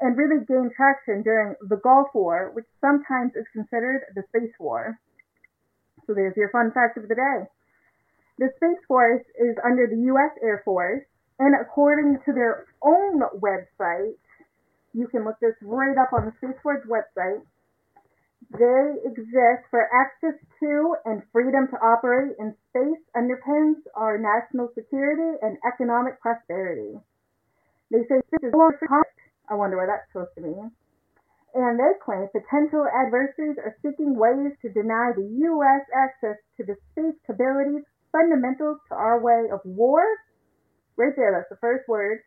and 0.00 0.16
really 0.16 0.44
gained 0.46 0.70
traction 0.76 1.22
during 1.22 1.54
the 1.66 1.76
Gulf 1.82 2.14
War, 2.14 2.50
which 2.54 2.66
sometimes 2.80 3.32
is 3.34 3.46
considered 3.52 4.02
the 4.14 4.22
Space 4.30 4.54
War. 4.60 5.00
So 6.06 6.14
there's 6.14 6.36
your 6.36 6.50
fun 6.50 6.70
fact 6.70 6.96
of 6.96 7.08
the 7.08 7.14
day. 7.16 7.50
The 8.38 8.50
Space 8.56 8.82
Force 8.88 9.22
is 9.38 9.56
under 9.64 9.86
the 9.86 10.10
U.S. 10.10 10.32
Air 10.42 10.62
Force, 10.64 11.04
and 11.38 11.54
according 11.54 12.18
to 12.26 12.32
their 12.32 12.66
own 12.82 13.22
website, 13.38 14.18
you 14.92 15.06
can 15.08 15.24
look 15.24 15.38
this 15.40 15.54
right 15.62 15.96
up 15.98 16.12
on 16.12 16.26
the 16.26 16.32
Space 16.38 16.58
Force 16.62 16.82
website, 16.86 17.42
they 18.50 19.00
exist 19.04 19.66
for 19.70 19.88
access 19.90 20.38
to 20.60 20.96
and 21.04 21.22
freedom 21.32 21.66
to 21.68 21.76
operate 21.78 22.36
in 22.38 22.54
space 22.70 23.02
underpins 23.16 23.82
our 23.96 24.18
national 24.18 24.68
security 24.74 25.38
and 25.42 25.56
economic 25.66 26.20
prosperity. 26.20 27.00
They 27.90 28.02
say 28.06 28.20
space 28.26 28.50
is 28.50 28.52
conflict. 28.52 29.18
I 29.48 29.54
wonder 29.54 29.76
what 29.76 29.86
that's 29.86 30.06
supposed 30.12 30.34
to 30.36 30.42
mean. 30.42 30.70
And 31.54 31.78
they 31.78 31.98
claim 32.04 32.28
potential 32.34 32.86
adversaries 32.86 33.58
are 33.58 33.76
seeking 33.82 34.18
ways 34.18 34.52
to 34.62 34.68
deny 34.70 35.12
the 35.14 35.26
U.S. 35.50 35.86
access 35.94 36.36
to 36.58 36.64
the 36.64 36.76
space 36.92 37.14
capabilities 37.26 37.82
fundamentals 38.14 38.78
to 38.88 38.94
our 38.94 39.18
way 39.18 39.50
of 39.50 39.58
war. 39.66 40.06
Right 40.96 41.12
there, 41.16 41.34
that's 41.34 41.50
the 41.50 41.58
first 41.58 41.88
word. 41.88 42.22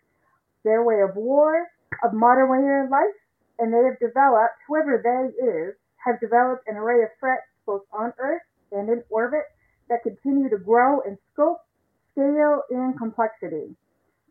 Their 0.68 0.84
way 0.84 1.00
of 1.00 1.16
war, 1.16 1.64
of 2.04 2.12
modern 2.12 2.52
way 2.52 2.60
of 2.84 2.92
life, 2.92 3.16
and 3.60 3.72
they 3.72 3.80
have 3.88 3.98
developed, 4.04 4.60
whoever 4.68 5.00
they 5.00 5.32
is, 5.40 5.80
have 6.04 6.20
developed 6.20 6.68
an 6.68 6.76
array 6.76 7.04
of 7.04 7.10
threats 7.20 7.48
both 7.66 7.84
on 7.96 8.12
Earth 8.20 8.44
and 8.72 8.90
in 8.90 9.04
orbit 9.10 9.48
that 9.90 10.04
continue 10.04 10.50
to 10.50 10.58
grow 10.58 11.00
in 11.02 11.18
scope, 11.32 11.64
scale, 12.12 12.64
and 12.70 12.98
complexity. 12.98 13.76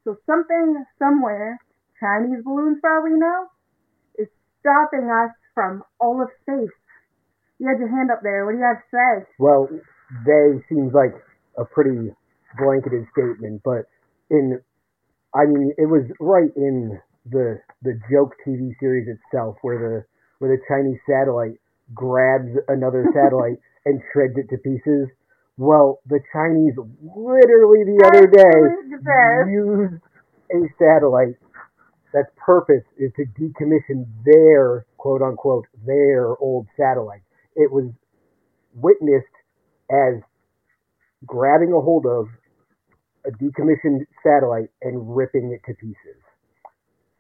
So 0.05 0.17
something 0.27 0.85
somewhere, 0.99 1.59
Chinese 1.99 2.45
balloons 2.45 2.79
for 2.81 2.93
all 2.93 3.05
we 3.05 3.19
know, 3.19 3.49
is 4.19 4.29
stopping 4.61 5.09
us 5.09 5.33
from 5.55 5.83
all 5.99 6.21
of 6.21 6.29
space. 6.43 6.77
You 7.59 7.69
had 7.69 7.79
your 7.81 7.89
hand 7.89 8.11
up 8.11 8.21
there. 8.23 8.45
What 8.45 8.53
do 8.53 8.59
you 8.59 8.65
have 8.65 8.85
to 8.85 8.91
say? 8.93 9.33
Well, 9.39 9.69
they 10.25 10.61
seems 10.69 10.93
like 10.93 11.17
a 11.59 11.65
pretty 11.65 12.11
blanketed 12.59 13.07
statement, 13.13 13.63
but 13.65 13.87
in, 14.31 14.61
I 15.35 15.47
mean, 15.47 15.73
it 15.79 15.87
was 15.87 16.05
right 16.21 16.51
in 16.57 17.01
the 17.31 17.61
the 17.83 17.99
joke 18.11 18.35
TV 18.47 18.73
series 18.79 19.09
itself 19.09 19.57
where 19.63 19.79
the 19.79 20.05
where 20.39 20.57
the 20.57 20.63
Chinese 20.69 20.99
satellite 21.09 21.59
grabs 21.95 22.51
another 22.69 23.07
satellite 23.15 23.59
and 23.85 24.01
shreds 24.13 24.35
it 24.37 24.49
to 24.51 24.59
pieces. 24.59 25.09
Well, 25.57 26.01
the 26.07 26.21
Chinese 26.33 26.75
literally 26.77 27.85
the 27.85 28.05
other 28.07 28.27
day 28.27 29.51
used 29.51 30.03
a 30.53 30.61
satellite 30.79 31.37
that's 32.13 32.29
purpose 32.37 32.85
is 32.99 33.11
to 33.17 33.25
decommission 33.41 34.07
their 34.25 34.87
quote 34.97 35.23
unquote 35.23 35.67
their 35.85 36.37
old 36.39 36.67
satellite. 36.77 37.23
It 37.55 37.73
was 37.73 37.91
witnessed 38.75 39.27
as 39.91 40.23
grabbing 41.27 41.73
a 41.73 41.81
hold 41.81 42.07
of 42.07 42.27
a 43.27 43.31
decommissioned 43.33 44.07
satellite 44.23 44.71
and 44.83 45.17
ripping 45.17 45.53
it 45.53 45.61
to 45.67 45.75
pieces 45.75 46.23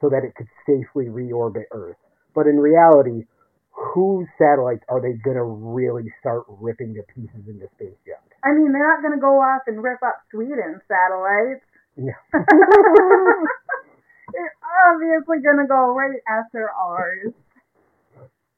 so 0.00 0.08
that 0.08 0.22
it 0.24 0.34
could 0.36 0.46
safely 0.66 1.06
reorbit 1.06 1.64
Earth. 1.72 1.96
But 2.34 2.46
in 2.46 2.56
reality, 2.58 3.24
whose 3.72 4.26
satellites 4.38 4.84
are 4.88 5.00
they 5.00 5.14
going 5.24 5.36
to 5.36 5.44
really 5.44 6.04
start 6.20 6.44
ripping 6.48 6.94
to 6.94 7.02
pieces 7.14 7.48
into 7.48 7.66
space 7.74 7.96
junk? 8.06 8.22
I 8.44 8.52
mean, 8.54 8.72
they're 8.72 8.86
not 8.86 9.02
going 9.02 9.14
to 9.14 9.20
go 9.20 9.40
off 9.40 9.62
and 9.66 9.82
rip 9.82 9.98
up 10.06 10.16
Sweden's 10.30 10.82
satellites. 10.88 11.64
Yeah. 11.96 12.12
they're 14.32 14.54
obviously 14.92 15.38
going 15.42 15.58
to 15.58 15.66
go 15.68 15.94
right 15.94 16.20
after 16.28 16.70
ours. 16.70 17.32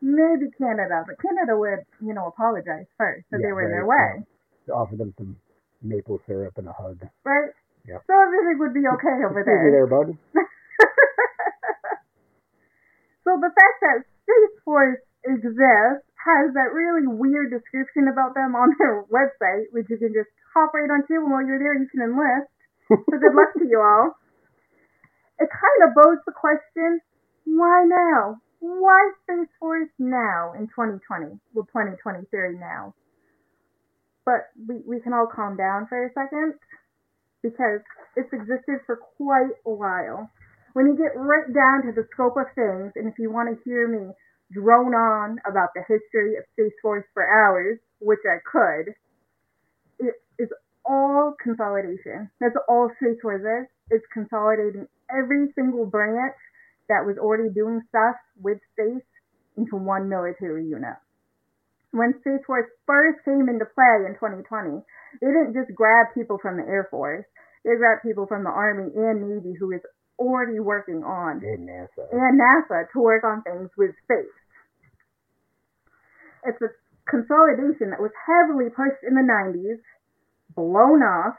Maybe 0.00 0.46
Canada, 0.58 1.02
but 1.06 1.16
Canada 1.20 1.56
would, 1.58 1.80
you 2.00 2.14
know, 2.14 2.26
apologize 2.28 2.86
first 2.96 3.26
they 3.32 3.38
Yeah, 3.38 3.52
were 3.52 3.62
in 3.64 3.70
their 3.70 3.84
right, 3.86 3.86
way, 3.86 4.24
To 4.68 4.74
offer 4.76 4.96
them 5.00 5.14
some 5.16 5.36
maple 5.80 6.20
syrup 6.28 6.58
and 6.60 6.68
a 6.68 6.72
hug. 6.76 7.00
right? 7.24 7.50
Yep. 7.88 8.04
So 8.06 8.12
everything 8.12 8.56
would 8.60 8.74
be 8.76 8.84
okay 8.84 9.16
over 9.28 9.40
there. 9.40 9.72
there, 9.72 9.88
bud. 9.88 10.12
so 13.24 13.30
the 13.40 13.48
fact 13.48 13.76
that 13.80 14.04
Space 14.24 14.56
Force 14.64 15.00
exists 15.24 16.04
has 16.20 16.52
that 16.52 16.76
really 16.76 17.06
weird 17.08 17.48
description 17.50 18.08
about 18.12 18.34
them 18.34 18.52
on 18.52 18.76
their 18.76 19.04
website, 19.08 19.72
which 19.72 19.86
you 19.88 19.96
can 19.96 20.12
just 20.12 20.28
hop 20.52 20.74
right 20.74 20.90
onto, 20.90 21.14
and 21.16 21.30
while 21.32 21.44
you're 21.46 21.58
there, 21.58 21.76
you 21.80 21.88
can 21.88 22.02
enlist. 22.02 22.52
So 22.88 23.16
good 23.16 23.32
luck 23.36 23.52
to 23.58 23.64
you 23.64 23.80
all. 23.80 24.12
It 25.40 25.46
kind 25.54 25.80
of 25.88 25.94
bodes 25.94 26.20
the 26.26 26.32
question, 26.34 26.98
why 27.46 27.86
now? 27.86 28.42
Why 28.58 29.12
Space 29.22 29.46
Force 29.60 29.86
now 29.96 30.50
in 30.58 30.66
2020? 30.66 31.38
Well, 31.54 31.64
2023 31.70 32.58
now. 32.58 32.92
But 34.28 34.52
we, 34.60 34.84
we 34.84 35.00
can 35.00 35.14
all 35.16 35.24
calm 35.24 35.56
down 35.56 35.86
for 35.88 36.04
a 36.04 36.12
second 36.12 36.52
because 37.40 37.80
it's 38.12 38.28
existed 38.28 38.84
for 38.84 39.00
quite 39.16 39.56
a 39.64 39.72
while. 39.72 40.28
When 40.74 40.84
you 40.84 41.00
get 41.00 41.16
right 41.16 41.48
down 41.48 41.88
to 41.88 41.96
the 41.96 42.06
scope 42.12 42.36
of 42.36 42.52
things, 42.52 42.92
and 42.94 43.08
if 43.08 43.16
you 43.18 43.32
want 43.32 43.48
to 43.48 43.56
hear 43.64 43.88
me 43.88 44.12
drone 44.52 44.92
on 44.92 45.38
about 45.48 45.70
the 45.74 45.80
history 45.80 46.36
of 46.36 46.44
Space 46.52 46.76
Force 46.82 47.06
for 47.14 47.24
hours, 47.24 47.78
which 48.00 48.20
I 48.28 48.36
could, 48.44 48.92
it 49.98 50.14
is 50.38 50.48
all 50.84 51.32
consolidation. 51.42 52.28
That's 52.38 52.56
all 52.68 52.90
Space 53.00 53.16
Force 53.22 53.40
is. 53.40 53.66
It's 53.88 54.04
consolidating 54.12 54.88
every 55.08 55.48
single 55.54 55.86
branch 55.86 56.36
that 56.90 57.00
was 57.06 57.16
already 57.16 57.48
doing 57.48 57.80
stuff 57.88 58.16
with 58.36 58.58
space 58.76 59.08
into 59.56 59.76
one 59.76 60.10
military 60.10 60.66
unit. 60.66 61.00
When 61.90 62.14
Space 62.20 62.44
Force 62.46 62.68
first 62.86 63.24
came 63.24 63.48
into 63.48 63.64
play 63.64 64.04
in 64.04 64.14
2020, 64.20 64.84
they 65.20 65.26
didn't 65.26 65.54
just 65.54 65.74
grab 65.74 66.12
people 66.14 66.38
from 66.40 66.56
the 66.56 66.64
Air 66.68 66.86
Force. 66.90 67.24
They 67.64 67.76
grabbed 67.76 68.02
people 68.02 68.26
from 68.26 68.44
the 68.44 68.50
Army 68.50 68.92
and 68.94 69.24
Navy 69.24 69.56
who 69.58 69.68
was 69.68 69.80
already 70.18 70.60
working 70.60 71.02
on 71.02 71.40
And 71.42 71.68
NASA. 71.68 72.12
and 72.12 72.40
NASA 72.40 72.90
to 72.92 73.00
work 73.00 73.24
on 73.24 73.42
things 73.42 73.70
with 73.76 73.94
space. 74.04 74.36
It's 76.44 76.60
a 76.62 76.68
consolidation 77.08 77.90
that 77.90 78.00
was 78.00 78.12
heavily 78.26 78.68
pushed 78.70 79.02
in 79.02 79.14
the 79.14 79.24
90s, 79.24 79.80
blown 80.54 81.02
off, 81.02 81.36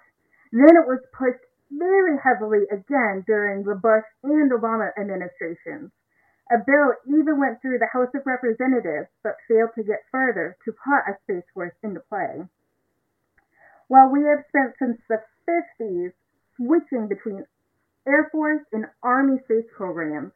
then 0.51 0.75
it 0.75 0.87
was 0.87 0.99
pushed 1.13 1.45
very 1.71 2.17
heavily 2.17 2.65
again 2.71 3.23
during 3.27 3.63
the 3.63 3.75
Bush 3.75 4.05
and 4.23 4.51
Obama 4.51 4.89
administrations. 4.99 5.91
A 6.51 6.57
bill 6.57 6.95
even 7.05 7.39
went 7.39 7.61
through 7.61 7.77
the 7.77 7.93
House 7.93 8.09
of 8.15 8.25
Representatives 8.25 9.09
but 9.21 9.37
failed 9.47 9.69
to 9.75 9.83
get 9.83 10.09
further 10.11 10.57
to 10.65 10.71
put 10.71 11.05
a 11.05 11.17
Space 11.23 11.45
Force 11.53 11.75
into 11.83 11.99
play. 11.99 12.41
While 13.87 14.09
we 14.09 14.23
have 14.25 14.45
spent 14.49 14.73
since 14.79 14.99
the 15.07 15.21
50s 15.47 16.13
switching 16.57 17.07
between 17.07 17.45
Air 18.07 18.29
Force 18.31 18.65
and 18.73 18.85
Army 19.03 19.37
space 19.43 19.69
programs, 19.75 20.31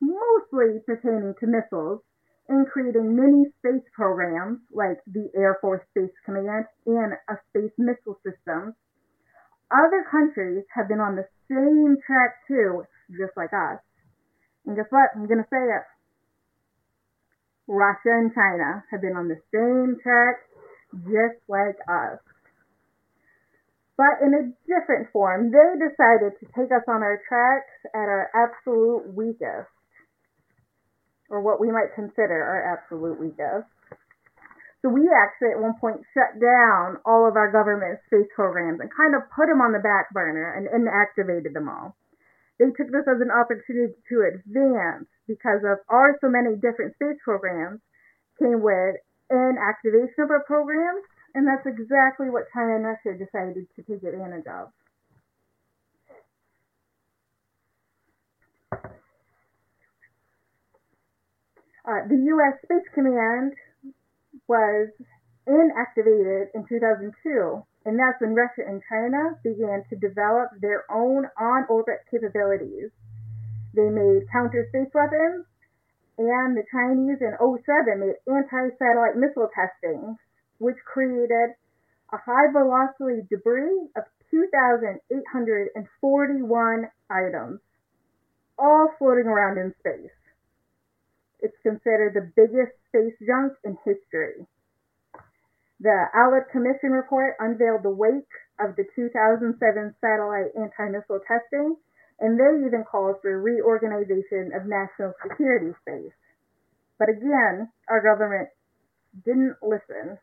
mostly 0.00 0.80
pertaining 0.86 1.34
to 1.40 1.46
missiles, 1.46 2.00
and 2.48 2.66
creating 2.66 3.14
many 3.14 3.44
space 3.58 3.86
programs 3.92 4.60
like 4.72 4.98
the 5.06 5.30
Air 5.36 5.58
Force 5.60 5.82
Space 5.90 6.16
Command 6.24 6.66
and 6.86 7.12
a 7.28 7.36
Space 7.50 7.72
Missile 7.76 8.18
System. 8.24 8.74
Other 9.70 10.04
countries 10.10 10.64
have 10.74 10.88
been 10.88 11.00
on 11.00 11.16
the 11.16 11.28
same 11.48 11.96
track 12.06 12.46
too, 12.48 12.84
just 13.10 13.36
like 13.36 13.52
us. 13.52 13.80
And 14.66 14.76
guess 14.76 14.86
what? 14.90 15.10
I'm 15.14 15.26
going 15.26 15.42
to 15.42 15.48
say 15.50 15.60
it. 15.60 15.84
Russia 17.66 18.10
and 18.10 18.34
China 18.34 18.82
have 18.90 19.00
been 19.00 19.16
on 19.16 19.28
the 19.28 19.38
same 19.54 19.96
track, 20.02 20.42
just 21.06 21.38
like 21.48 21.78
us. 21.86 22.18
But 23.96 24.24
in 24.24 24.32
a 24.34 24.48
different 24.66 25.12
form, 25.12 25.52
they 25.52 25.70
decided 25.76 26.34
to 26.40 26.46
take 26.56 26.72
us 26.72 26.82
on 26.88 27.04
our 27.04 27.20
tracks 27.28 27.70
at 27.94 28.08
our 28.08 28.32
absolute 28.32 29.14
weakest, 29.14 29.70
or 31.28 31.42
what 31.42 31.60
we 31.60 31.70
might 31.70 31.94
consider 31.94 32.42
our 32.42 32.74
absolute 32.74 33.20
weakest. 33.20 33.68
So 34.82 34.88
we 34.88 35.04
actually 35.12 35.52
at 35.52 35.60
one 35.60 35.76
point 35.78 36.00
shut 36.16 36.40
down 36.40 36.96
all 37.04 37.28
of 37.28 37.36
our 37.36 37.52
government 37.52 38.00
space 38.08 38.32
programs 38.34 38.80
and 38.80 38.88
kind 38.88 39.14
of 39.14 39.28
put 39.36 39.46
them 39.52 39.60
on 39.60 39.76
the 39.76 39.84
back 39.84 40.08
burner 40.16 40.56
and 40.56 40.64
inactivated 40.66 41.52
them 41.52 41.68
all. 41.68 41.94
They 42.60 42.68
took 42.76 42.92
this 42.92 43.08
as 43.08 43.24
an 43.24 43.32
opportunity 43.32 43.96
to 44.12 44.16
advance 44.28 45.08
because 45.26 45.64
of 45.64 45.80
our 45.88 46.18
so 46.20 46.28
many 46.28 46.60
different 46.60 46.92
space 46.92 47.16
programs 47.24 47.80
came 48.38 48.60
with 48.60 49.00
an 49.30 49.56
activation 49.56 50.20
of 50.20 50.30
our 50.30 50.44
programs 50.44 51.02
and 51.34 51.48
that's 51.48 51.64
exactly 51.64 52.28
what 52.28 52.52
China 52.52 52.76
and 52.76 52.84
Russia 52.84 53.16
decided 53.16 53.64
to 53.76 53.82
take 53.82 54.04
advantage 54.04 54.44
of. 54.44 54.68
Uh, 61.88 62.04
the 62.08 62.20
U.S. 62.36 62.60
Space 62.62 62.86
Command 62.94 63.54
was 64.46 64.88
inactivated 65.48 66.48
in 66.54 66.66
2002, 66.68 67.64
and 67.84 67.98
that's 67.98 68.20
when 68.20 68.34
Russia 68.34 68.62
and 68.66 68.82
China 68.88 69.36
began 69.42 69.84
to 69.88 69.96
develop 69.96 70.50
their 70.60 70.84
own 70.90 71.26
on 71.40 71.64
orbit 71.68 72.04
capabilities. 72.10 72.90
They 73.74 73.88
made 73.88 74.28
counter 74.32 74.66
space 74.68 74.92
weapons, 74.92 75.46
and 76.18 76.56
the 76.56 76.64
Chinese 76.70 77.18
in 77.20 77.36
07 77.40 78.00
made 78.00 78.16
anti 78.28 78.76
satellite 78.76 79.16
missile 79.16 79.48
testing 79.54 80.18
which 80.60 80.76
created 80.84 81.56
a 82.12 82.18
high 82.18 82.52
velocity 82.52 83.22
debris 83.30 83.88
of 83.96 84.04
2,841 84.30 86.90
items, 87.08 87.60
all 88.58 88.88
floating 88.98 89.26
around 89.26 89.56
in 89.58 89.72
space. 89.80 90.10
It's 91.40 91.56
considered 91.62 92.12
the 92.14 92.30
biggest 92.36 92.72
space 92.88 93.14
junk 93.26 93.54
in 93.64 93.78
history. 93.84 94.46
The 95.80 96.06
Allard 96.14 96.48
Commission 96.52 96.92
report 96.92 97.36
unveiled 97.40 97.82
the 97.82 97.90
wake 97.90 98.28
of 98.60 98.76
the 98.76 98.84
2007 98.94 99.56
satellite 100.00 100.52
anti-missile 100.54 101.20
testing, 101.26 101.76
and 102.20 102.38
they 102.38 102.66
even 102.66 102.84
called 102.84 103.16
for 103.22 103.40
reorganization 103.40 104.52
of 104.52 104.68
national 104.68 105.14
security 105.22 105.72
space. 105.80 106.12
But 106.98 107.08
again, 107.08 107.72
our 107.88 108.02
government 108.02 108.50
didn't 109.24 109.56
listen. 109.62 110.18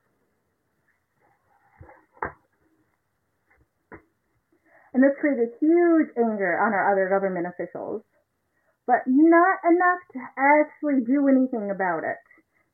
and 4.97 5.05
this 5.05 5.13
created 5.21 5.53
huge 5.61 6.09
anger 6.17 6.57
on 6.57 6.73
our 6.73 6.91
other 6.91 7.05
government 7.05 7.45
officials, 7.45 8.01
but 8.87 9.05
not 9.05 9.61
enough 9.61 10.01
to 10.09 10.19
actually 10.33 11.05
do 11.05 11.29
anything 11.29 11.69
about 11.69 12.01
it. 12.01 12.17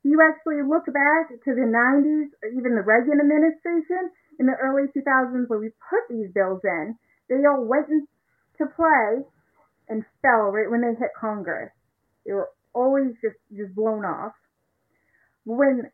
You 0.04 0.20
actually 0.20 0.62
look 0.68 0.86
back 0.86 1.32
to 1.32 1.52
the 1.56 1.68
90s 1.68 2.36
or 2.44 2.50
even 2.52 2.76
the 2.76 2.84
Reagan 2.84 3.24
administration 3.24 4.12
in 4.40 4.46
the 4.48 4.60
early 4.60 4.92
2000s 4.92 5.48
where 5.48 5.60
we 5.60 5.72
put 5.90 6.04
these 6.10 6.28
bills 6.36 6.62
in, 6.64 6.96
they 7.30 7.48
all 7.48 7.64
went 7.64 7.88
into 7.88 8.72
play 8.76 9.24
and 9.88 10.04
fell 10.22 10.52
right 10.52 10.70
when 10.70 10.82
they 10.82 10.94
hit 11.00 11.16
Congress. 11.20 11.72
They 12.26 12.34
were 12.34 12.50
always 12.74 13.16
just, 13.22 13.40
just 13.56 13.74
blown 13.76 14.04
off. 14.04 14.34
When 15.46 15.92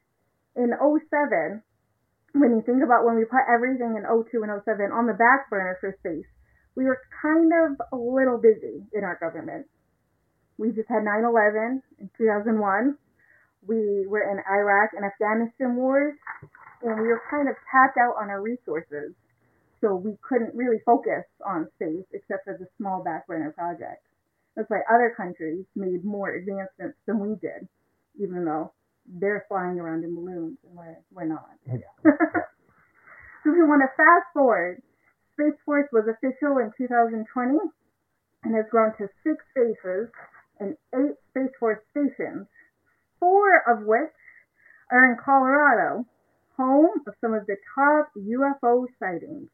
in 0.55 0.73
07, 0.73 1.61
when 2.33 2.51
you 2.51 2.63
think 2.65 2.83
about 2.83 3.05
when 3.05 3.15
we 3.15 3.25
put 3.25 3.45
everything 3.45 3.97
in 3.97 4.05
02 4.05 4.41
and 4.41 4.51
07 4.65 4.91
on 4.91 5.07
the 5.07 5.13
back 5.13 5.49
burner 5.49 5.77
for 5.79 5.95
space, 5.99 6.27
we 6.75 6.85
were 6.85 7.01
kind 7.21 7.51
of 7.53 7.81
a 7.91 7.97
little 7.97 8.37
busy 8.37 8.85
in 8.93 9.03
our 9.03 9.17
government. 9.19 9.67
We 10.57 10.71
just 10.71 10.89
had 10.89 11.03
9 11.03 11.23
11 11.23 11.81
in 11.99 12.09
2001. 12.17 12.97
We 13.65 14.07
were 14.07 14.23
in 14.23 14.39
Iraq 14.39 14.91
and 14.93 15.05
Afghanistan 15.05 15.75
wars. 15.75 16.15
and 16.81 16.99
we 16.99 17.07
were 17.07 17.21
kind 17.29 17.49
of 17.49 17.55
tapped 17.71 17.97
out 17.97 18.15
on 18.21 18.29
our 18.29 18.41
resources. 18.41 19.13
So 19.81 19.95
we 19.95 20.17
couldn't 20.21 20.55
really 20.55 20.79
focus 20.85 21.23
on 21.45 21.67
space 21.75 22.05
except 22.11 22.43
for 22.43 22.57
the 22.59 22.67
small 22.77 23.03
back 23.03 23.27
burner 23.27 23.51
projects. 23.51 24.03
That's 24.55 24.69
why 24.69 24.79
other 24.91 25.13
countries 25.15 25.65
made 25.75 26.03
more 26.03 26.35
advancements 26.35 26.97
than 27.07 27.19
we 27.19 27.35
did, 27.39 27.67
even 28.19 28.43
though 28.43 28.73
they're 29.07 29.45
flying 29.47 29.79
around 29.79 30.03
in 30.03 30.15
balloons 30.15 30.57
and 30.67 30.75
we're, 30.75 30.97
we're 31.11 31.25
not. 31.25 31.49
Yeah. 31.65 31.79
so 32.03 33.45
if 33.51 33.55
you 33.55 33.65
want 33.67 33.81
to 33.81 33.91
fast 33.95 34.27
forward, 34.33 34.81
Space 35.33 35.57
Force 35.65 35.87
was 35.93 36.03
official 36.11 36.59
in 36.59 36.71
2020 36.77 37.23
and 38.43 38.55
has 38.55 38.65
grown 38.69 38.91
to 38.97 39.07
six 39.23 39.39
bases 39.55 40.11
and 40.59 40.75
eight 40.95 41.15
Space 41.31 41.55
Force 41.59 41.79
stations, 41.91 42.47
four 43.19 43.61
of 43.67 43.85
which 43.85 44.13
are 44.91 45.11
in 45.11 45.17
Colorado, 45.23 46.05
home 46.57 46.89
of 47.07 47.13
some 47.21 47.33
of 47.33 47.45
the 47.45 47.57
top 47.75 48.11
UFO 48.17 48.85
sightings. 48.99 49.49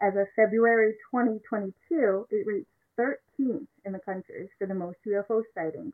As 0.00 0.14
of 0.16 0.26
February 0.36 0.94
2022, 1.10 2.26
it 2.30 2.46
reached 2.46 2.68
13th 2.98 3.66
in 3.84 3.92
the 3.92 3.98
country 3.98 4.50
for 4.58 4.66
the 4.66 4.74
most 4.74 4.98
UFO 5.06 5.42
sightings. 5.54 5.92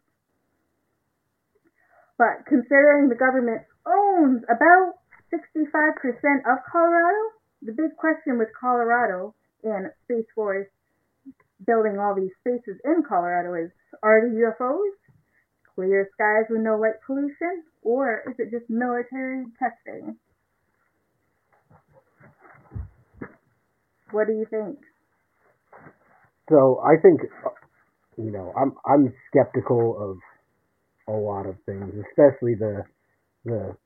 But 2.18 2.46
considering 2.46 3.08
the 3.08 3.14
government 3.14 3.62
owns 3.86 4.42
about 4.44 4.94
65% 5.32 6.38
of 6.46 6.58
Colorado, 6.70 7.22
the 7.62 7.72
big 7.72 7.96
question 7.96 8.38
with 8.38 8.48
Colorado 8.58 9.34
and 9.62 9.90
Space 10.04 10.26
Force 10.34 10.68
building 11.66 11.98
all 11.98 12.14
these 12.14 12.34
spaces 12.40 12.80
in 12.84 13.02
Colorado 13.08 13.54
is 13.54 13.70
are 14.02 14.20
the 14.20 14.34
UFOs 14.34 14.94
clear 15.74 16.08
skies 16.14 16.46
with 16.50 16.60
no 16.60 16.76
light 16.78 17.00
pollution, 17.06 17.64
or 17.82 18.22
is 18.28 18.34
it 18.38 18.50
just 18.50 18.68
military 18.70 19.44
testing? 19.58 20.16
What 24.10 24.26
do 24.26 24.34
you 24.34 24.46
think? 24.50 24.78
So 26.48 26.82
I 26.84 27.00
think, 27.00 27.20
you 28.18 28.30
know, 28.30 28.52
I'm 28.56 28.74
I'm 28.86 29.12
skeptical 29.28 29.96
of 29.98 30.18
a 31.14 31.16
lot 31.16 31.46
of 31.46 31.56
things, 31.66 31.92
especially 32.10 32.54
the 32.54 32.84
the 33.44 33.76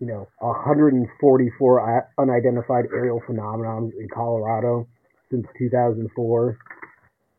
you 0.00 0.06
know 0.06 0.26
144 0.40 2.08
unidentified 2.18 2.86
aerial 2.92 3.20
phenomena 3.26 3.76
in 3.78 4.08
Colorado 4.12 4.86
since 5.30 5.46
2004, 5.58 6.58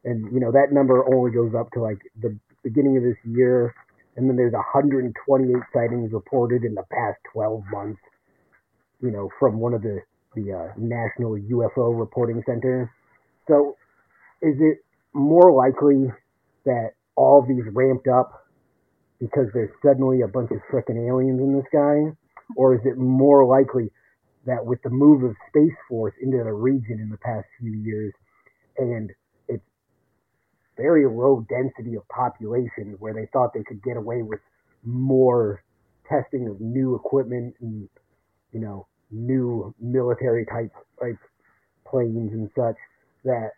and 0.05 0.31
you 0.31 0.39
know 0.39 0.51
that 0.51 0.67
number 0.72 1.03
only 1.13 1.31
goes 1.31 1.53
up 1.57 1.72
to 1.72 1.81
like 1.81 2.00
the 2.22 2.38
beginning 2.64 2.98
of 2.98 3.04
this 3.04 3.18
year, 3.26 3.74
and 4.16 4.30
then 4.30 4.36
there's 4.36 4.54
128 4.54 5.56
sightings 5.74 6.12
reported 6.12 6.64
in 6.64 6.76
the 6.76 6.84
past 6.92 7.20
12 7.34 7.64
months. 7.72 8.02
You 9.02 9.12
know, 9.12 9.30
from 9.40 9.60
one 9.60 9.74
of 9.74 9.84
the 9.84 10.02
the 10.38 10.54
uh, 10.54 10.74
National 10.78 11.36
UFO 11.36 11.98
Reporting 11.98 12.44
Center. 12.46 12.92
So, 13.48 13.76
is 14.42 14.56
it 14.60 14.80
more 15.14 15.52
likely 15.52 16.12
that 16.66 16.92
all 17.16 17.46
these 17.48 17.64
ramped 17.74 18.08
up 18.08 18.46
because 19.20 19.48
there's 19.54 19.72
suddenly 19.84 20.22
a 20.22 20.28
bunch 20.28 20.52
of 20.52 20.58
frickin' 20.72 21.08
aliens 21.10 21.40
in 21.42 21.54
the 21.54 21.64
sky? 21.68 22.16
Or 22.56 22.76
is 22.76 22.82
it 22.86 22.98
more 22.98 23.46
likely 23.46 23.92
that 24.46 24.66
with 24.66 24.82
the 24.84 24.90
move 24.90 25.24
of 25.24 25.36
Space 25.50 25.76
Force 25.90 26.14
into 26.22 26.38
the 26.38 26.54
region 26.54 27.00
in 27.02 27.10
the 27.10 27.18
past 27.18 27.46
few 27.60 27.74
years 27.74 28.14
and 28.78 29.12
very 30.77 31.06
low 31.06 31.45
density 31.49 31.95
of 31.95 32.08
population 32.08 32.95
where 32.99 33.13
they 33.13 33.28
thought 33.34 33.54
they 33.54 33.63
could 33.63 33.84
get 33.84 33.97
away 33.97 34.21
with 34.21 34.39
more 34.84 35.63
testing 36.10 36.47
of 36.47 36.62
new 36.62 36.95
equipment 36.95 37.56
and, 37.60 37.89
you 38.54 38.60
know, 38.60 38.88
new 39.12 39.73
military 39.80 40.45
type 40.45 40.71
like 41.02 41.17
planes 41.89 42.32
and 42.34 42.49
such 42.56 42.75
that 43.23 43.52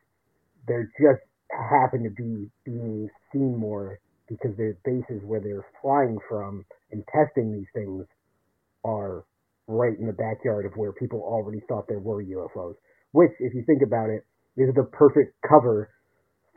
they're 0.68 0.92
just 1.00 1.22
happen 1.52 2.04
to 2.04 2.10
be 2.10 2.50
being 2.64 3.10
seen 3.34 3.58
more 3.58 4.00
because 4.28 4.56
their 4.58 4.78
bases 4.86 5.22
where 5.26 5.40
they're 5.40 5.66
flying 5.82 6.18
from 6.30 6.64
and 6.92 7.04
testing 7.08 7.52
these 7.52 7.68
things 7.74 8.06
are 8.86 9.24
right 9.68 9.98
in 10.00 10.08
the 10.08 10.14
backyard 10.14 10.66
of 10.66 10.74
where 10.76 10.92
people 10.92 11.22
already 11.22 11.62
thought 11.68 11.88
there 11.88 12.00
were 12.00 12.24
UFOs. 12.24 12.76
Which, 13.12 13.32
if 13.40 13.54
you 13.54 13.64
think 13.66 13.82
about 13.82 14.10
it, 14.10 14.26
is 14.56 14.74
the 14.76 14.84
perfect 14.84 15.36
cover 15.48 15.90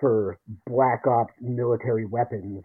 for 0.02 0.36
black 0.66 1.06
ops 1.06 1.32
military 1.40 2.04
weapons. 2.04 2.60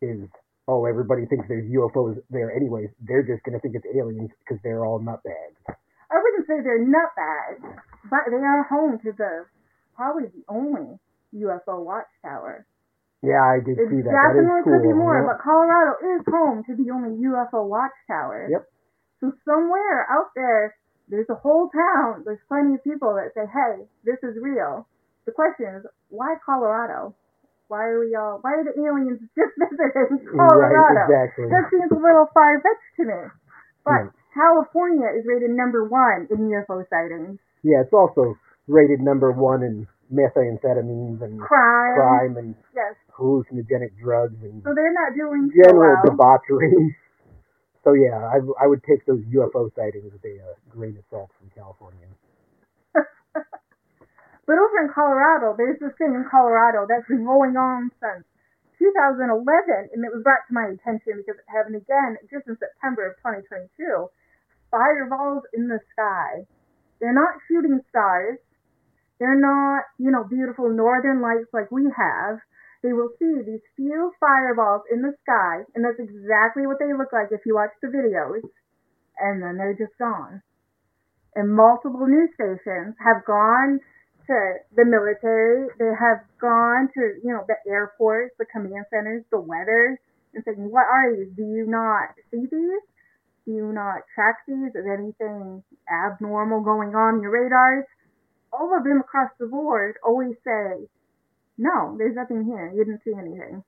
Is 0.00 0.24
oh, 0.70 0.86
everybody 0.86 1.26
thinks 1.26 1.44
there's 1.50 1.68
UFOs 1.68 2.16
there 2.30 2.54
anyways. 2.54 2.88
They're 3.04 3.26
just 3.26 3.42
gonna 3.44 3.60
think 3.60 3.74
it's 3.74 3.84
aliens 3.92 4.30
because 4.40 4.62
they're 4.62 4.86
all 4.86 5.02
nutbags. 5.02 5.60
I 5.68 6.16
wouldn't 6.16 6.46
say 6.46 6.62
they're 6.62 6.80
nutbags, 6.80 7.60
but 8.08 8.24
they 8.30 8.40
are 8.40 8.62
home 8.70 8.98
to 9.02 9.12
the 9.12 9.44
probably 9.94 10.30
the 10.32 10.46
only 10.48 10.96
UFO 11.34 11.84
watchtower. 11.84 12.64
Yeah, 13.20 13.42
I 13.44 13.60
did 13.60 13.76
see 13.76 14.00
that. 14.00 14.14
Definitely 14.16 14.64
cool. 14.64 14.80
could 14.80 14.86
be 14.88 14.96
more, 14.96 15.20
but 15.28 15.44
Colorado 15.44 16.00
is 16.16 16.24
home 16.24 16.64
to 16.64 16.72
the 16.72 16.88
only 16.88 17.20
UFO 17.20 17.68
watchtower. 17.68 18.48
Yep. 18.48 18.64
So 19.20 19.32
somewhere 19.44 20.08
out 20.08 20.32
there, 20.34 20.74
there's 21.10 21.28
a 21.28 21.36
whole 21.36 21.68
town. 21.68 22.22
There's 22.24 22.40
plenty 22.48 22.80
of 22.80 22.82
people 22.82 23.12
that 23.20 23.34
say, 23.36 23.44
"Hey, 23.44 23.84
this 24.04 24.16
is 24.24 24.40
real." 24.40 24.88
The 25.30 25.38
question 25.38 25.66
is, 25.78 25.86
why 26.10 26.34
Colorado? 26.44 27.14
Why 27.70 27.86
are 27.86 28.00
we 28.02 28.16
all? 28.18 28.42
Why 28.42 28.58
are 28.58 28.64
the 28.66 28.74
aliens 28.82 29.22
just 29.38 29.54
visiting 29.54 30.26
Colorado? 30.26 30.74
Right, 30.74 31.06
exactly. 31.06 31.46
That 31.54 31.70
seems 31.70 31.86
a 31.94 32.02
little 32.02 32.26
far 32.34 32.58
fetched 32.58 32.90
to 32.98 33.04
me. 33.06 33.20
But 33.86 34.10
Yeah. 34.10 34.10
California 34.34 35.06
is 35.14 35.22
rated 35.26 35.50
number 35.54 35.86
one 35.86 36.26
in 36.34 36.50
UFO 36.50 36.82
sightings. 36.90 37.38
Yeah, 37.62 37.82
it's 37.86 37.92
also 37.94 38.34
rated 38.66 38.98
number 39.00 39.30
one 39.30 39.62
in 39.62 39.86
methamphetamines 40.12 41.22
and 41.22 41.38
Crime. 41.38 41.94
crime 41.94 42.36
and 42.36 42.54
Yes. 42.74 42.96
hallucinogenic 43.14 43.94
drugs 44.02 44.34
and 44.42 44.62
So 44.66 44.74
they're 44.74 44.92
not 44.92 45.14
doing 45.14 45.46
so 45.54 45.62
general 45.62 45.94
well. 45.94 46.10
debauchery. 46.10 46.96
So 47.82 47.94
yeah, 47.94 48.18
I, 48.28 48.40
I 48.62 48.66
would 48.66 48.82
take 48.84 49.06
those 49.06 49.22
UFO 49.32 49.72
sightings 49.74 50.12
with 50.12 50.22
a 50.26 50.36
uh, 50.36 50.52
grain 50.68 50.98
of 50.98 51.04
salt 51.08 51.30
from 51.38 51.48
California. 51.56 52.04
But 54.50 54.58
over 54.58 54.82
in 54.82 54.90
Colorado, 54.90 55.54
there's 55.54 55.78
this 55.78 55.94
thing 55.94 56.10
in 56.10 56.26
Colorado 56.26 56.82
that's 56.82 57.06
been 57.06 57.22
going 57.22 57.54
on 57.54 57.94
since 58.02 58.26
2011, 58.82 59.30
and 59.94 60.02
it 60.02 60.10
was 60.10 60.26
brought 60.26 60.42
to 60.50 60.58
my 60.58 60.74
attention 60.74 61.22
because 61.22 61.38
it 61.38 61.46
happened 61.46 61.78
again 61.78 62.18
just 62.26 62.50
in 62.50 62.58
September 62.58 63.06
of 63.06 63.14
2022. 63.22 63.70
Fireballs 64.74 65.46
in 65.54 65.70
the 65.70 65.78
sky. 65.94 66.42
They're 66.98 67.14
not 67.14 67.38
shooting 67.46 67.78
stars. 67.94 68.42
They're 69.22 69.38
not, 69.38 69.86
you 70.02 70.10
know, 70.10 70.26
beautiful 70.26 70.66
northern 70.66 71.22
lights 71.22 71.54
like 71.54 71.70
we 71.70 71.86
have. 71.94 72.42
They 72.82 72.90
will 72.90 73.14
see 73.22 73.46
these 73.46 73.62
few 73.78 74.10
fireballs 74.18 74.82
in 74.90 75.06
the 75.06 75.14
sky, 75.22 75.62
and 75.78 75.86
that's 75.86 76.02
exactly 76.02 76.66
what 76.66 76.82
they 76.82 76.90
look 76.90 77.14
like 77.14 77.30
if 77.30 77.46
you 77.46 77.54
watch 77.54 77.70
the 77.78 77.86
videos, 77.86 78.42
and 79.14 79.38
then 79.38 79.62
they're 79.62 79.78
just 79.78 79.94
gone. 79.94 80.42
And 81.38 81.54
multiple 81.54 82.10
news 82.10 82.34
stations 82.34 82.98
have 82.98 83.22
gone 83.22 83.78
to 84.30 84.62
the 84.76 84.86
military. 84.86 85.66
They 85.78 85.90
have 85.98 86.22
gone 86.40 86.88
to, 86.94 87.18
you 87.22 87.34
know, 87.34 87.42
the 87.50 87.58
airports, 87.68 88.34
the 88.38 88.46
command 88.46 88.86
centers, 88.90 89.24
the 89.30 89.40
weather, 89.40 89.98
and 90.34 90.44
saying, 90.46 90.70
what 90.70 90.86
are 90.86 91.10
these? 91.10 91.34
Do 91.34 91.42
you 91.42 91.66
not 91.66 92.14
see 92.30 92.46
these? 92.46 92.84
Do 93.44 93.50
you 93.52 93.72
not 93.72 94.06
track 94.14 94.46
these? 94.46 94.70
Is 94.70 94.86
anything 94.86 95.64
abnormal 95.90 96.62
going 96.62 96.94
on 96.94 97.16
in 97.16 97.22
your 97.22 97.32
radars? 97.32 97.84
All 98.52 98.70
of 98.76 98.84
them 98.84 99.00
across 99.00 99.30
the 99.40 99.46
board 99.46 99.96
always 100.06 100.36
say, 100.44 100.86
no, 101.58 101.96
there's 101.98 102.14
nothing 102.14 102.44
here. 102.44 102.70
You 102.74 102.84
didn't 102.84 103.02
see 103.04 103.12
anything. 103.18 103.64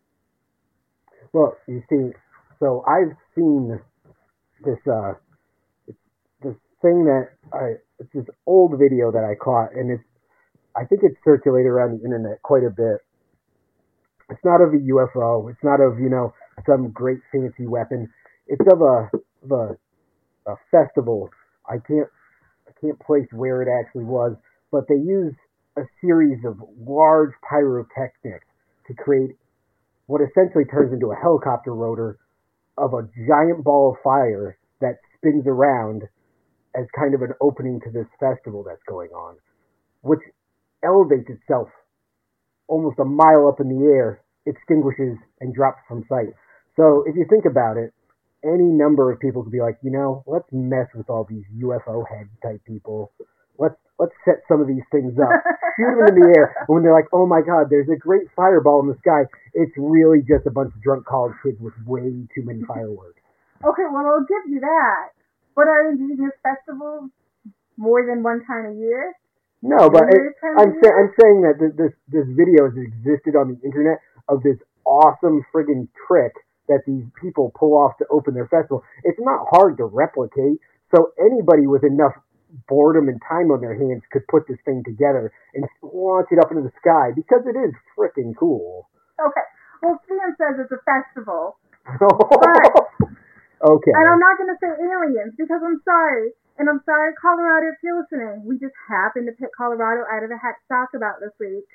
Well, 1.32 1.56
you 1.66 1.82
see, 1.90 2.12
so 2.60 2.84
I've 2.86 3.16
seen 3.34 3.80
this 4.64 4.78
uh 4.86 5.14
this 6.42 6.54
thing 6.80 7.04
that 7.04 7.30
I 7.52 7.74
it's 7.98 8.12
this 8.14 8.26
old 8.46 8.78
video 8.78 9.10
that 9.10 9.24
I 9.24 9.34
caught, 9.34 9.74
and 9.74 9.90
it's 9.90 10.04
I 10.76 10.84
think 10.84 11.02
it's 11.04 11.16
circulated 11.24 11.70
around 11.70 11.98
the 11.98 12.04
internet 12.04 12.42
quite 12.42 12.64
a 12.64 12.70
bit. 12.70 12.98
It's 14.30 14.44
not 14.44 14.60
of 14.60 14.72
a 14.72 14.78
UFO. 14.78 15.50
It's 15.50 15.62
not 15.62 15.80
of 15.80 15.98
you 15.98 16.08
know 16.08 16.32
some 16.66 16.90
great 16.90 17.18
fancy 17.30 17.66
weapon. 17.66 18.08
It's 18.46 18.64
of 18.72 18.80
a 18.80 19.10
of 19.44 19.50
a, 19.50 20.50
a 20.50 20.56
festival. 20.70 21.30
I 21.68 21.76
can't 21.86 22.08
I 22.66 22.72
can't 22.80 22.98
place 23.00 23.26
where 23.32 23.62
it 23.62 23.68
actually 23.68 24.04
was, 24.04 24.36
but 24.70 24.84
they 24.88 24.94
use 24.96 25.34
a 25.76 25.82
series 26.00 26.38
of 26.44 26.56
large 26.86 27.32
pyrotechnics 27.48 28.46
to 28.86 28.94
create 28.94 29.36
what 30.06 30.20
essentially 30.20 30.64
turns 30.64 30.92
into 30.92 31.12
a 31.12 31.16
helicopter 31.16 31.74
rotor 31.74 32.18
of 32.76 32.94
a 32.94 33.08
giant 33.26 33.64
ball 33.64 33.92
of 33.92 34.02
fire 34.02 34.58
that 34.80 34.96
spins 35.16 35.44
around 35.46 36.02
as 36.74 36.86
kind 36.98 37.14
of 37.14 37.22
an 37.22 37.32
opening 37.40 37.80
to 37.80 37.90
this 37.90 38.06
festival 38.18 38.64
that's 38.66 38.82
going 38.88 39.10
on, 39.10 39.36
which 40.00 40.20
elevates 40.84 41.28
itself 41.28 41.68
almost 42.68 42.98
a 42.98 43.04
mile 43.04 43.48
up 43.48 43.60
in 43.60 43.68
the 43.68 43.84
air, 43.84 44.22
extinguishes, 44.46 45.18
and 45.40 45.54
drops 45.54 45.80
from 45.88 46.04
sight. 46.08 46.32
So 46.76 47.04
if 47.06 47.14
you 47.16 47.26
think 47.28 47.44
about 47.44 47.76
it, 47.76 47.92
any 48.44 48.64
number 48.64 49.12
of 49.12 49.20
people 49.20 49.42
could 49.42 49.52
be 49.52 49.60
like, 49.60 49.78
you 49.82 49.90
know, 49.90 50.24
let's 50.26 50.48
mess 50.50 50.88
with 50.94 51.08
all 51.10 51.24
these 51.28 51.44
UFO 51.62 52.02
head 52.08 52.28
type 52.42 52.60
people. 52.66 53.12
Let's 53.58 53.76
let's 53.98 54.16
set 54.24 54.42
some 54.48 54.60
of 54.60 54.66
these 54.66 54.82
things 54.90 55.14
up, 55.20 55.30
shoot 55.76 55.94
them 55.94 56.16
in 56.16 56.16
the 56.18 56.32
air. 56.34 56.56
And 56.66 56.74
when 56.74 56.82
they're 56.82 56.96
like, 56.96 57.12
oh 57.12 57.26
my 57.26 57.40
god, 57.44 57.68
there's 57.70 57.88
a 57.92 57.96
great 57.96 58.26
fireball 58.34 58.80
in 58.80 58.88
the 58.88 58.98
sky, 58.98 59.28
it's 59.54 59.72
really 59.76 60.24
just 60.26 60.46
a 60.46 60.50
bunch 60.50 60.74
of 60.74 60.82
drunk 60.82 61.06
college 61.06 61.36
kids 61.44 61.60
with 61.60 61.74
way 61.86 62.26
too 62.34 62.42
many 62.42 62.62
fireworks. 62.66 63.20
Okay, 63.62 63.86
well 63.92 64.06
I'll 64.06 64.26
give 64.26 64.50
you 64.50 64.60
that. 64.60 65.14
But 65.54 65.68
are 65.68 65.92
indigenous 65.92 66.32
festivals 66.42 67.10
more 67.76 68.04
than 68.06 68.22
one 68.24 68.44
time 68.46 68.72
a 68.72 68.74
year? 68.74 69.12
No, 69.62 69.88
but 69.88 70.02
it, 70.10 70.34
I'm 70.58 70.70
a 70.70 70.74
sa- 70.82 70.90
year? 70.90 70.98
I'm 70.98 71.10
saying 71.18 71.38
that 71.46 71.54
th- 71.62 71.76
this 71.78 71.94
this 72.10 72.26
video 72.34 72.66
has 72.66 72.74
existed 72.76 73.38
on 73.38 73.54
the 73.54 73.58
internet 73.64 73.98
of 74.28 74.42
this 74.42 74.58
awesome 74.84 75.44
friggin' 75.54 75.88
trick 76.06 76.32
that 76.68 76.82
these 76.86 77.04
people 77.20 77.52
pull 77.58 77.74
off 77.78 77.96
to 77.98 78.06
open 78.10 78.34
their 78.34 78.48
festival. 78.48 78.82
It's 79.04 79.18
not 79.20 79.46
hard 79.50 79.76
to 79.78 79.84
replicate, 79.84 80.58
so 80.94 81.12
anybody 81.18 81.66
with 81.66 81.84
enough 81.84 82.12
boredom 82.68 83.08
and 83.08 83.20
time 83.26 83.50
on 83.50 83.60
their 83.60 83.74
hands 83.74 84.02
could 84.12 84.26
put 84.28 84.46
this 84.46 84.58
thing 84.64 84.82
together 84.84 85.32
and 85.54 85.64
launch 85.82 86.28
it 86.30 86.38
up 86.38 86.50
into 86.50 86.62
the 86.62 86.72
sky 86.80 87.10
because 87.14 87.40
it 87.46 87.56
is 87.56 87.72
freaking 87.96 88.36
cool. 88.36 88.88
Okay. 89.16 89.46
Well, 89.82 89.98
Sam 90.06 90.36
says 90.36 90.60
it's 90.60 90.72
a 90.72 90.80
festival. 90.84 91.56
okay. 91.88 93.90
And 93.94 94.04
I'm 94.06 94.20
not 94.20 94.36
going 94.38 94.52
to 94.52 94.58
say 94.60 94.68
aliens 94.68 95.34
because 95.38 95.60
I'm 95.64 95.80
sorry. 95.84 96.32
And 96.58 96.68
I'm 96.68 96.80
sorry, 96.84 97.12
Colorado, 97.16 97.72
if 97.72 97.80
you're 97.82 98.00
listening. 98.00 98.44
We 98.44 98.58
just 98.58 98.76
happened 98.88 99.26
to 99.26 99.32
pick 99.32 99.50
Colorado 99.56 100.04
out 100.04 100.22
of 100.22 100.30
a 100.30 100.36
hat 100.36 100.60
to 100.60 100.66
talk 100.68 100.90
about 100.94 101.20
this 101.20 101.32
week. 101.40 101.68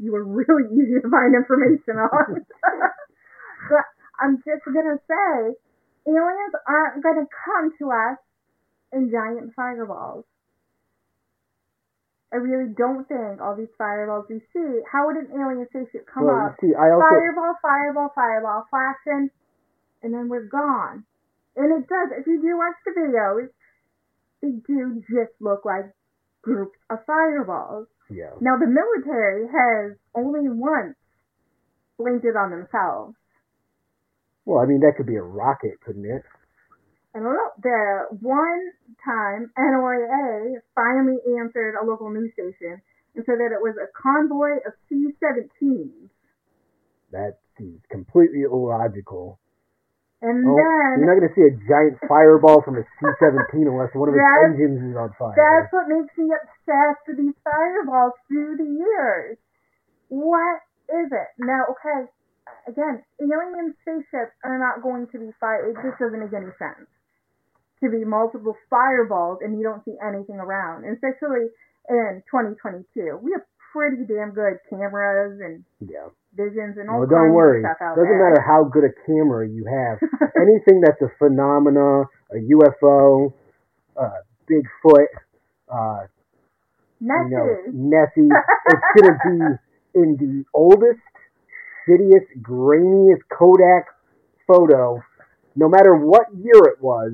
You 0.00 0.12
were 0.12 0.24
really 0.24 0.66
easy 0.76 1.00
to 1.00 1.08
find 1.10 1.34
information 1.34 2.00
on. 2.00 2.40
but 3.70 3.86
I'm 4.18 4.40
just 4.40 4.64
going 4.64 4.88
to 4.88 4.98
say 5.04 5.54
aliens 6.08 6.54
aren't 6.66 7.02
going 7.02 7.20
to 7.20 7.28
come 7.28 7.72
to 7.78 7.92
us 7.92 8.18
in 8.92 9.10
giant 9.12 9.52
fireballs. 9.54 10.24
I 12.32 12.36
really 12.36 12.70
don't 12.78 13.06
think 13.10 13.42
all 13.42 13.56
these 13.58 13.74
fireballs 13.76 14.26
we 14.30 14.38
see, 14.54 14.70
how 14.86 15.06
would 15.06 15.18
an 15.18 15.34
alien 15.34 15.66
spaceship 15.66 16.06
come 16.06 16.30
well, 16.30 16.46
up? 16.46 16.56
see, 16.62 16.70
also 16.78 17.02
fireball, 17.02 17.54
fireball, 17.60 18.10
fireball, 18.14 18.62
flashing, 18.70 19.30
and 20.02 20.14
then 20.14 20.28
we're 20.28 20.46
gone. 20.46 21.02
And 21.56 21.74
it 21.74 21.88
does, 21.90 22.14
if 22.14 22.26
you 22.28 22.40
do 22.40 22.56
watch 22.56 22.78
the 22.86 22.94
videos, 22.94 23.50
do 24.42 25.02
just 25.08 25.32
look 25.40 25.64
like 25.64 25.92
groups 26.42 26.78
of 26.88 26.98
fireballs. 27.06 27.86
yeah. 28.10 28.30
Now, 28.40 28.56
the 28.58 28.66
military 28.66 29.46
has 29.46 29.96
only 30.14 30.48
once 30.48 30.96
blamed 31.98 32.24
it 32.24 32.36
on 32.36 32.50
themselves. 32.50 33.14
Well, 34.46 34.58
I 34.58 34.66
mean 34.66 34.80
that 34.80 34.94
could 34.96 35.06
be 35.06 35.16
a 35.16 35.22
rocket, 35.22 35.80
couldn't 35.84 36.06
it? 36.06 36.22
I 37.14 37.18
don't 37.18 37.34
know. 37.34 37.50
The 37.62 38.16
one 38.20 38.72
time 39.04 39.50
NOAA 39.58 40.60
finally 40.74 41.18
answered 41.38 41.74
a 41.80 41.84
local 41.84 42.10
news 42.10 42.32
station 42.32 42.80
and 43.14 43.24
said 43.26 43.38
that 43.38 43.52
it 43.52 43.60
was 43.60 43.74
a 43.76 43.90
convoy 44.00 44.56
of 44.66 44.72
C-17s. 44.88 46.08
That 47.12 47.38
seems 47.58 47.80
completely 47.90 48.42
illogical. 48.42 49.38
And 50.20 50.44
Oh, 50.44 50.52
then 50.52 51.00
you're 51.00 51.08
not 51.08 51.16
going 51.16 51.32
to 51.32 51.34
see 51.34 51.48
a 51.48 51.54
giant 51.64 51.96
fireball 52.04 52.60
from 52.60 52.76
a 52.76 52.84
C-17 53.00 53.64
unless 53.64 53.88
one 53.96 54.12
of 54.12 54.14
its 54.14 54.20
engines 54.44 54.92
is 54.92 54.96
on 54.96 55.08
fire. 55.16 55.32
That's 55.32 55.72
what 55.72 55.88
makes 55.88 56.12
me 56.20 56.28
obsessed 56.28 57.08
with 57.08 57.16
these 57.16 57.36
fireballs 57.40 58.12
through 58.28 58.60
the 58.60 58.68
years. 58.68 59.38
What 60.12 60.60
is 60.92 61.08
it? 61.08 61.28
Now, 61.40 61.72
okay, 61.72 62.04
again, 62.68 63.00
alien 63.16 63.72
spaceships 63.80 64.36
are 64.44 64.60
not 64.60 64.82
going 64.84 65.08
to 65.08 65.18
be 65.18 65.32
fire. 65.40 65.72
It 65.72 65.80
just 65.80 65.96
doesn't 65.96 66.20
make 66.20 66.36
any 66.36 66.52
sense 66.60 66.84
to 67.80 67.88
be 67.88 68.04
multiple 68.04 68.52
fireballs 68.68 69.38
and 69.40 69.56
you 69.56 69.64
don't 69.64 69.80
see 69.88 69.96
anything 70.04 70.36
around, 70.36 70.84
and 70.84 70.92
especially 71.00 71.48
in 71.88 72.22
2022. 72.28 73.16
We 73.24 73.32
have 73.32 73.48
pretty 73.72 74.04
damn 74.04 74.36
good 74.36 74.60
cameras 74.68 75.40
and 75.40 75.64
yeah. 75.80 76.12
Visions 76.34 76.76
and 76.78 76.88
all 76.88 77.00
Well, 77.00 77.08
don't 77.08 77.32
worry. 77.32 77.64
of 77.64 77.70
stuff 77.70 77.82
out 77.82 77.96
Doesn't 77.96 78.08
there. 78.10 78.30
matter 78.30 78.40
how 78.40 78.64
good 78.64 78.84
a 78.84 78.92
camera 79.06 79.48
you 79.48 79.64
have. 79.66 79.98
Anything 80.40 80.80
that's 80.80 81.00
a 81.02 81.10
phenomena, 81.18 82.02
a 82.30 82.38
UFO, 82.54 83.32
uh, 83.96 84.10
Bigfoot, 84.48 85.06
uh, 85.72 86.06
Nessie. 87.00 87.30
you 87.30 87.36
know, 87.36 87.56
Nessie, 87.72 88.28
it's 88.68 89.00
going 89.00 89.12
to 89.18 89.18
be 89.24 90.00
in 90.00 90.16
the 90.18 90.44
oldest, 90.54 91.00
shittiest, 91.88 92.40
grainiest 92.42 93.22
Kodak 93.36 93.86
photo, 94.46 95.02
no 95.56 95.68
matter 95.68 95.94
what 95.96 96.26
year 96.36 96.64
it 96.66 96.80
was, 96.80 97.12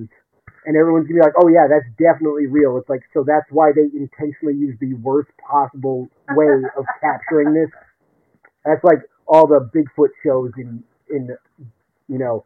and 0.66 0.76
everyone's 0.76 1.06
gonna 1.06 1.20
be 1.20 1.24
like, 1.24 1.34
"Oh 1.40 1.48
yeah, 1.48 1.66
that's 1.68 1.86
definitely 1.96 2.46
real." 2.46 2.76
It's 2.76 2.88
like, 2.88 3.02
so 3.14 3.22
that's 3.24 3.46
why 3.50 3.70
they 3.72 3.88
intentionally 3.96 4.54
use 4.54 4.76
the 4.80 4.94
worst 4.94 5.30
possible 5.48 6.08
way 6.30 6.62
of 6.76 6.84
capturing 7.00 7.54
this. 7.54 7.70
That's 8.66 8.82
like 8.82 8.98
all 9.26 9.46
the 9.46 9.70
Bigfoot 9.74 10.10
shows 10.24 10.50
in 10.58 10.82
in 11.08 11.30
you 12.08 12.18
know 12.18 12.44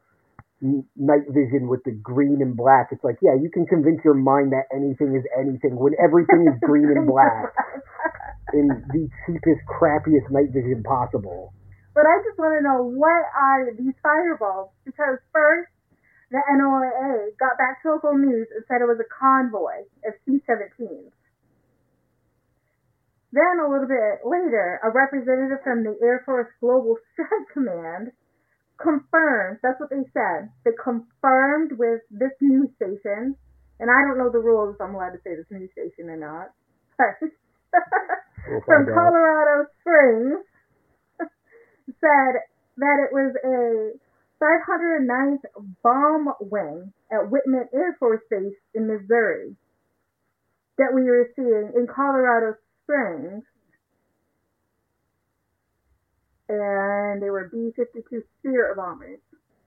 night 0.61 1.24
vision 1.28 1.68
with 1.68 1.83
the 1.85 1.92
green 1.92 2.42
and 2.42 2.56
black. 2.56 2.88
It's 2.92 3.02
like, 3.02 3.16
yeah, 3.22 3.35
you 3.40 3.50
can 3.50 3.66
convince 3.66 4.04
your 4.04 4.14
mind 4.14 4.52
that 4.52 4.68
anything 4.74 5.16
is 5.16 5.24
anything 5.38 5.76
when 5.76 5.94
everything 6.02 6.46
is 6.52 6.61
green 6.61 6.92
and 6.92 7.06
black 7.06 7.48
in 8.52 8.68
the 8.92 9.09
cheapest, 9.24 9.64
crappiest 9.64 10.30
night 10.30 10.52
vision 10.52 10.83
possible. 10.85 11.52
But 11.94 12.04
I 12.06 12.20
just 12.28 12.38
want 12.38 12.54
to 12.59 12.62
know 12.62 12.85
what 12.85 13.24
are 13.35 13.72
these 13.72 13.94
fireballs? 14.02 14.70
Because 14.85 15.18
first, 15.33 15.72
the 16.30 16.38
NOAA 16.38 17.35
got 17.40 17.59
back 17.59 17.83
to 17.83 17.90
local 17.90 18.16
news 18.16 18.46
and 18.54 18.62
said 18.68 18.80
it 18.80 18.87
was 18.87 19.00
a 19.00 19.09
convoy 19.11 19.83
of 20.06 20.14
C-17s. 20.24 21.11
Then 23.33 23.62
a 23.62 23.71
little 23.71 23.87
bit 23.87 24.27
later, 24.27 24.81
a 24.83 24.90
representative 24.90 25.62
from 25.62 25.85
the 25.85 25.97
Air 26.03 26.23
Force 26.27 26.51
Global 26.61 26.97
Strike 27.14 27.49
Command 27.53 28.11
confirmed, 28.81 29.59
that's 29.62 29.79
what 29.79 29.90
they 29.90 30.03
said, 30.12 30.51
they 30.64 30.73
confirmed 30.83 31.79
with 31.79 32.01
this 32.11 32.33
news 32.40 32.71
station, 32.77 33.37
and 33.79 33.88
I 33.90 34.01
don't 34.09 34.19
know 34.19 34.31
the 34.31 34.43
rules 34.43 34.75
if 34.75 34.81
I'm 34.81 34.95
allowed 34.95 35.14
to 35.14 35.23
say 35.23 35.37
this 35.37 35.47
news 35.51 35.71
station 35.73 36.11
or 36.11 36.16
not, 36.16 36.51
We'll 38.49 38.62
from 38.66 38.88
out. 38.88 38.95
Colorado 38.95 39.69
Springs 39.81 40.45
said 42.01 42.35
that 42.79 42.97
it 43.05 43.12
was 43.12 43.37
a 43.45 43.95
509th 44.43 45.45
Bomb 45.85 46.33
Wing 46.40 46.93
at 47.12 47.31
Whiteman 47.31 47.69
Air 47.75 47.97
Force 47.99 48.23
Base 48.31 48.57
in 48.75 48.88
Missouri 48.88 49.55
that 50.79 50.95
we 50.95 51.05
were 51.05 51.29
seeing 51.37 51.73
in 51.77 51.87
Colorado 51.87 52.57
And 56.48 57.22
they 57.22 57.31
were 57.31 57.48
B 57.53 57.70
52 57.76 58.22
Spirit 58.40 58.76
bombers 58.76 59.20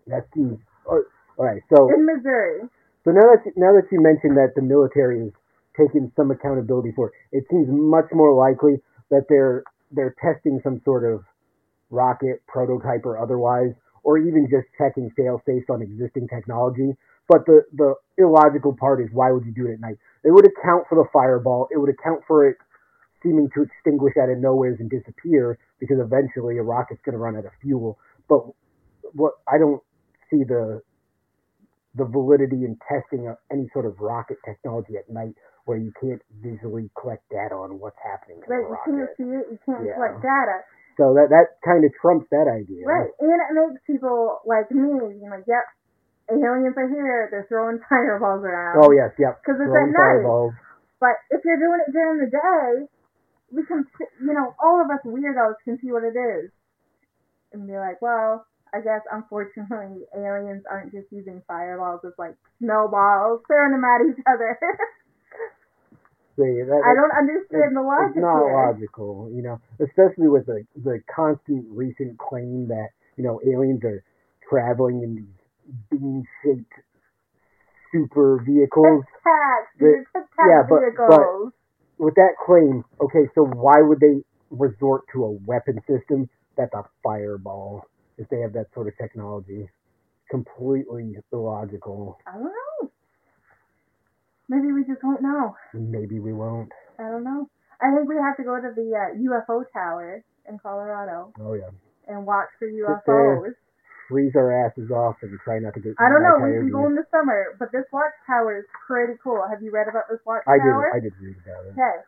That 0.07 0.27
seems. 0.35 0.59
Oh, 0.85 1.03
all 1.37 1.45
right, 1.45 1.61
so 1.73 1.87
in 1.93 2.05
Missouri. 2.05 2.61
so 3.05 3.11
now 3.11 3.21
that 3.21 3.41
you, 3.45 3.53
now 3.55 3.71
that 3.73 3.87
you 3.91 4.01
mentioned 4.01 4.35
that 4.37 4.51
the 4.55 4.61
military 4.61 5.27
is 5.27 5.33
taking 5.77 6.11
some 6.15 6.29
accountability 6.29 6.91
for 6.95 7.07
it, 7.31 7.37
it 7.37 7.43
seems 7.49 7.67
much 7.69 8.05
more 8.11 8.33
likely 8.35 8.81
that 9.09 9.25
they're 9.29 9.63
they're 9.91 10.15
testing 10.21 10.59
some 10.63 10.81
sort 10.83 11.05
of 11.05 11.23
rocket 11.89 12.41
prototype 12.47 13.05
or 13.05 13.17
otherwise, 13.17 13.71
or 14.03 14.17
even 14.17 14.47
just 14.49 14.67
checking 14.77 15.09
fail 15.15 15.41
safes 15.45 15.65
on 15.69 15.81
existing 15.81 16.27
technology. 16.27 16.91
But 17.29 17.45
the 17.45 17.63
the 17.73 17.95
illogical 18.17 18.75
part 18.75 19.01
is 19.01 19.07
why 19.13 19.31
would 19.31 19.45
you 19.45 19.53
do 19.53 19.67
it 19.67 19.73
at 19.73 19.79
night? 19.79 19.95
It 20.23 20.31
would 20.31 20.45
account 20.45 20.85
for 20.89 20.95
the 20.95 21.05
fireball. 21.13 21.69
It 21.71 21.77
would 21.77 21.89
account 21.89 22.21
for 22.27 22.47
it 22.49 22.57
seeming 23.23 23.49
to 23.55 23.63
extinguish 23.63 24.13
out 24.21 24.29
of 24.29 24.37
nowhere 24.37 24.75
and 24.79 24.89
disappear 24.89 25.57
because 25.79 25.97
eventually 25.99 26.57
a 26.57 26.63
rocket's 26.63 27.01
going 27.05 27.13
to 27.13 27.19
run 27.19 27.35
out 27.37 27.45
of 27.45 27.51
fuel. 27.61 27.97
But 28.29 28.43
what 29.13 29.33
I 29.47 29.57
don't 29.57 29.81
see 30.29 30.43
the 30.43 30.81
the 31.95 32.05
validity 32.05 32.65
in 32.65 32.77
testing 32.89 33.27
of 33.27 33.37
any 33.51 33.69
sort 33.71 33.85
of 33.85 33.99
rocket 33.99 34.37
technology 34.45 34.97
at 34.97 35.05
night 35.13 35.35
where 35.65 35.77
you 35.77 35.93
can't 36.01 36.21
visually 36.41 36.89
collect 36.99 37.21
data 37.29 37.53
on 37.53 37.79
what's 37.79 37.99
happening 38.03 38.41
Right, 38.49 38.65
you 38.65 38.77
can't 38.83 39.09
see 39.15 39.29
it, 39.29 39.45
you 39.53 39.59
can't 39.65 39.85
Yeah. 39.85 39.93
collect 39.95 40.21
data. 40.21 40.65
So 40.97 41.13
that 41.13 41.29
that 41.29 41.57
kind 41.65 41.85
of 41.85 41.93
trumps 42.01 42.27
that 42.29 42.47
idea. 42.49 42.85
Right, 42.85 43.09
and 43.19 43.29
it 43.29 43.51
makes 43.53 43.81
people 43.85 44.41
like 44.45 44.69
me, 44.71 44.89
you 45.21 45.29
know, 45.29 45.41
yep, 45.47 45.65
aliens 46.29 46.73
are 46.77 46.89
here, 46.89 47.29
they're 47.31 47.45
throwing 47.49 47.79
fireballs 47.89 48.43
around. 48.43 48.77
Oh 48.83 48.91
yes, 48.91 49.13
yep. 49.17 49.41
Because 49.41 49.61
it's 49.61 49.69
Throwing 49.69 49.89
at 49.89 49.97
night. 49.97 50.21
fireballs. 50.25 50.53
But 50.99 51.15
if 51.29 51.41
you're 51.45 51.57
doing 51.61 51.81
it 51.85 51.91
during 51.93 52.17
the 52.25 52.29
day, 52.31 52.87
we 53.53 53.63
can, 53.65 53.85
you 54.21 54.33
know, 54.33 54.55
all 54.63 54.81
of 54.81 54.89
us 54.89 54.99
weirdos 55.05 55.55
can 55.63 55.77
see 55.79 55.91
what 55.91 56.03
it 56.03 56.17
is, 56.17 56.49
and 57.53 57.67
be 57.67 57.77
like, 57.77 58.01
well, 58.01 58.45
I 58.73 58.81
guess 58.81 59.01
unfortunately 59.11 60.03
aliens 60.17 60.63
aren't 60.69 60.91
just 60.91 61.07
using 61.11 61.41
fireballs 61.47 62.01
as 62.05 62.13
like 62.17 62.35
snowballs, 62.59 63.41
throwing 63.47 63.71
them 63.71 63.83
at 63.85 64.01
each 64.09 64.23
other. 64.27 64.57
See, 66.35 66.41
that, 66.65 66.81
I 66.81 66.97
don't 66.97 67.13
understand 67.13 67.77
the 67.77 67.81
logic 67.85 68.17
It's 68.17 68.25
not 68.25 68.41
here. 68.41 68.57
logical, 68.57 69.29
you 69.31 69.43
know, 69.43 69.61
especially 69.79 70.27
with 70.27 70.47
the 70.47 70.65
the 70.81 70.97
constant 71.05 71.65
recent 71.69 72.17
claim 72.17 72.67
that 72.69 72.89
you 73.17 73.23
know 73.23 73.39
aliens 73.45 73.83
are 73.83 74.03
traveling 74.49 75.03
in 75.03 75.13
these 75.15 75.75
bean-shaped 75.91 76.73
super 77.91 78.41
vehicles. 78.43 79.03
Tic 79.05 79.21
Tacs, 79.21 79.69
The- 79.77 79.85
these 79.85 80.05
Tic 80.09 80.25
Tac 80.33 80.45
yeah, 80.49 80.63
but- 80.67 80.79
vehicles. 80.81 81.53
With 81.97 82.15
that 82.15 82.35
claim, 82.45 82.83
okay, 83.01 83.29
so 83.35 83.45
why 83.45 83.81
would 83.81 83.99
they 83.99 84.21
resort 84.49 85.03
to 85.13 85.23
a 85.25 85.31
weapon 85.31 85.79
system 85.87 86.29
that's 86.57 86.73
a 86.73 86.83
fireball 87.03 87.85
if 88.17 88.27
they 88.29 88.39
have 88.39 88.53
that 88.53 88.67
sort 88.73 88.87
of 88.87 88.93
technology? 88.97 89.69
Completely 90.29 91.15
illogical. 91.31 92.17
I 92.27 92.33
don't 92.33 92.43
know. 92.43 92.91
Maybe 94.49 94.71
we 94.71 94.83
just 94.83 95.03
won't 95.03 95.21
know. 95.21 95.55
Maybe 95.73 96.19
we 96.19 96.33
won't. 96.33 96.71
I 96.99 97.03
don't 97.03 97.23
know. 97.23 97.49
I 97.81 97.95
think 97.95 98.09
we 98.09 98.15
have 98.15 98.37
to 98.37 98.43
go 98.43 98.55
to 98.55 98.71
the 98.75 98.91
uh, 98.95 99.17
UFO 99.17 99.63
tower 99.73 100.23
in 100.47 100.59
Colorado 100.59 101.33
Oh 101.39 101.53
yeah. 101.53 101.69
and 102.07 102.25
watch 102.25 102.47
for. 102.59 102.67
UFOs. 102.67 103.53
Freeze 104.09 104.35
our 104.35 104.51
asses 104.65 104.91
off 104.91 105.15
and 105.21 105.39
try 105.43 105.59
not 105.59 105.73
to 105.75 105.79
get. 105.79 105.93
I 105.99 106.09
don't 106.09 106.23
know. 106.23 106.35
We 106.43 106.51
can 106.59 106.69
go 106.71 106.85
in 106.87 106.95
the 106.95 107.05
summer, 107.09 107.55
but 107.57 107.71
this 107.71 107.85
watchtower 107.91 108.57
is 108.59 108.65
pretty 108.85 109.13
cool. 109.23 109.41
Have 109.49 109.61
you 109.63 109.71
read 109.71 109.87
about 109.87 110.09
this 110.09 110.19
watchtower? 110.25 110.91
I 110.91 110.95
did. 110.97 110.97
I 110.97 110.99
did 110.99 111.13
read 111.21 111.37
about 111.45 111.65
it. 111.65 111.71
Okay. 111.71 112.01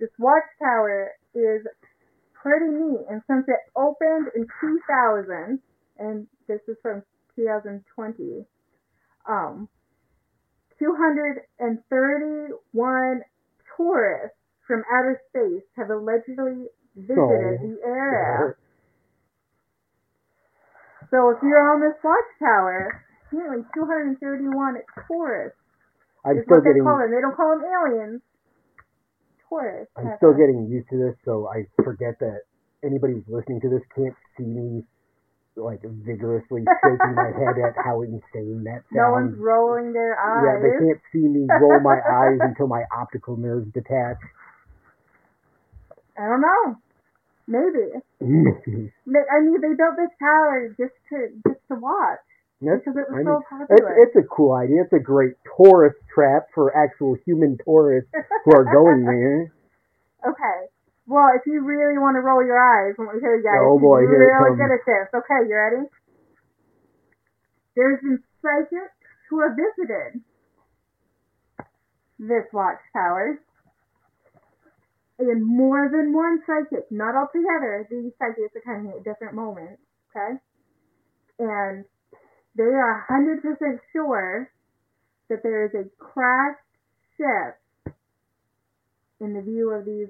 This 0.00 0.08
watchtower 0.18 1.12
is 1.34 1.66
pretty 2.34 2.68
neat, 2.72 3.04
and 3.10 3.20
since 3.26 3.44
it 3.48 3.60
opened 3.76 4.28
in 4.34 4.46
2000, 4.60 5.60
and 5.98 6.26
this 6.48 6.60
is 6.68 6.76
from 6.82 7.02
2020, 7.36 8.46
um, 9.28 9.68
231 10.78 13.22
tourists 13.76 14.36
from 14.66 14.82
outer 14.92 15.20
space 15.30 15.62
have 15.76 15.90
allegedly 15.90 16.68
visited 16.96 17.18
Oh, 17.18 17.28
the 17.60 17.78
area. 17.84 18.54
So 21.10 21.30
if 21.30 21.38
you're 21.42 21.62
on 21.72 21.80
this 21.80 21.96
watchtower, 22.02 23.02
apparently 23.30 23.64
231 23.74 24.82
tourists 25.06 25.58
I'm 26.24 26.38
is 26.38 26.44
still 26.44 26.58
what 26.58 26.64
they 26.64 26.70
getting. 26.70 26.82
call 26.82 26.98
them. 26.98 27.10
They 27.14 27.20
don't 27.22 27.36
call 27.36 27.50
them 27.54 27.62
aliens. 27.64 28.22
Tourists. 29.48 29.92
I'm 29.96 30.10
still 30.18 30.34
a- 30.34 30.38
getting 30.38 30.66
used 30.66 30.88
to 30.90 30.98
this, 30.98 31.14
so 31.24 31.48
I 31.48 31.66
forget 31.84 32.18
that 32.20 32.42
anybody 32.84 33.14
who's 33.14 33.28
listening 33.28 33.60
to 33.62 33.68
this 33.70 33.82
can't 33.94 34.16
see 34.36 34.44
me 34.44 34.82
like 35.56 35.80
vigorously 35.82 36.64
shaking 36.84 37.14
my 37.16 37.30
head 37.32 37.56
at 37.56 37.72
how 37.82 38.02
insane 38.02 38.64
that 38.66 38.82
sounds. 38.92 38.92
No 38.92 39.10
one's 39.12 39.38
rolling 39.38 39.92
their 39.92 40.18
eyes. 40.18 40.42
yeah, 40.44 40.58
they 40.60 40.74
can't 40.84 41.00
see 41.12 41.26
me 41.26 41.46
roll 41.60 41.80
my 41.80 41.96
eyes 41.96 42.40
until 42.42 42.66
my 42.66 42.82
optical 42.92 43.36
nerves 43.36 43.70
detach. 43.72 44.18
I 46.18 46.26
don't 46.28 46.40
know. 46.42 46.76
Maybe. 47.46 47.94
Mm-hmm. 48.22 48.86
Maybe. 49.06 49.26
I 49.30 49.40
mean, 49.40 49.60
they 49.60 49.74
built 49.78 49.96
this 49.96 50.10
tower 50.18 50.74
just 50.76 50.94
to 51.10 51.30
just 51.46 51.62
to 51.70 51.78
watch 51.78 52.18
That's, 52.60 52.82
because 52.82 52.98
it 52.98 53.06
was 53.06 53.20
I 53.20 53.22
so 53.22 53.38
mean, 53.38 53.38
it's, 53.38 53.70
popular. 53.70 53.94
it's 54.02 54.16
a 54.18 54.26
cool 54.26 54.52
idea. 54.52 54.82
It's 54.82 54.92
a 54.92 54.98
great 54.98 55.34
tourist 55.56 55.98
trap 56.12 56.48
for 56.54 56.74
actual 56.76 57.14
human 57.24 57.58
tourists 57.64 58.10
who 58.44 58.50
are 58.50 58.64
going 58.66 59.04
there. 59.06 59.52
okay. 60.26 60.58
Well, 61.06 61.30
if 61.38 61.46
you 61.46 61.62
really 61.62 61.98
want 62.02 62.16
to 62.18 62.20
roll 62.20 62.42
your 62.42 62.58
eyes, 62.58 62.98
let 62.98 63.14
me 63.14 63.20
tell 63.22 63.30
you 63.30 63.42
guys. 63.46 63.62
Oh, 63.62 63.78
boy, 63.78 64.00
here 64.10 64.26
it 64.26 64.26
really 64.26 64.58
good 64.58 64.74
at 64.74 64.82
this. 64.82 65.06
Okay, 65.14 65.46
you 65.46 65.54
ready? 65.54 65.86
There's 67.76 68.00
been 68.02 68.18
psychics 68.42 68.90
who 69.30 69.40
have 69.46 69.54
visited 69.54 70.18
this 72.18 72.42
watchtower. 72.52 73.38
And 75.18 75.44
more 75.46 75.88
than 75.90 76.12
one 76.12 76.42
psychic, 76.46 76.90
not 76.90 77.16
all 77.16 77.28
together. 77.32 77.88
These 77.90 78.12
psychics 78.18 78.54
are 78.54 78.60
coming 78.64 78.92
at 78.92 79.04
different 79.04 79.34
moments, 79.34 79.80
okay? 80.10 80.36
And 81.38 81.84
they 82.56 82.64
are 82.64 83.06
100% 83.10 83.80
sure 83.92 84.50
that 85.28 85.42
there 85.42 85.64
is 85.64 85.72
a 85.74 85.84
crashed 85.98 86.60
ship 87.16 87.56
in 89.20 89.32
the 89.32 89.40
view 89.40 89.70
of 89.70 89.84
these 89.84 90.08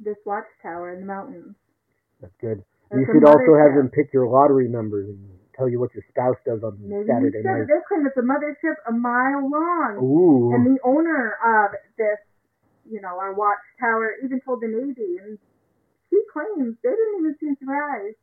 this 0.00 0.16
watchtower 0.24 0.94
in 0.94 1.00
the 1.00 1.06
mountains. 1.06 1.54
That's 2.20 2.32
good. 2.40 2.64
There's 2.90 3.06
you 3.06 3.14
should 3.14 3.28
also 3.28 3.54
have 3.54 3.76
them 3.76 3.90
pick 3.92 4.12
your 4.12 4.26
lottery 4.26 4.66
numbers 4.66 5.08
and 5.08 5.20
tell 5.56 5.68
you 5.68 5.78
what 5.78 5.92
your 5.94 6.02
spouse 6.08 6.40
does 6.44 6.64
on 6.64 6.80
Maybe 6.80 7.06
Saturday 7.06 7.38
you 7.38 7.44
should. 7.44 7.44
night. 7.44 7.68
They 7.68 7.80
claim 7.86 8.06
it's 8.08 8.16
a 8.16 8.24
mothership 8.24 8.80
a 8.88 8.92
mile 8.92 9.44
long. 9.44 10.00
Ooh. 10.00 10.54
And 10.56 10.64
the 10.66 10.80
owner 10.82 11.36
of 11.36 11.76
this, 11.98 12.18
you 12.90 13.00
know, 13.00 13.18
our 13.18 13.32
watchtower 13.32 14.16
even 14.24 14.40
told 14.40 14.60
the 14.60 14.68
Navy, 14.68 15.16
and 15.22 15.38
she 16.10 16.20
claims 16.32 16.76
they 16.82 16.90
didn't 16.90 17.20
even 17.20 17.36
seem 17.38 17.56
surprised. 17.58 18.18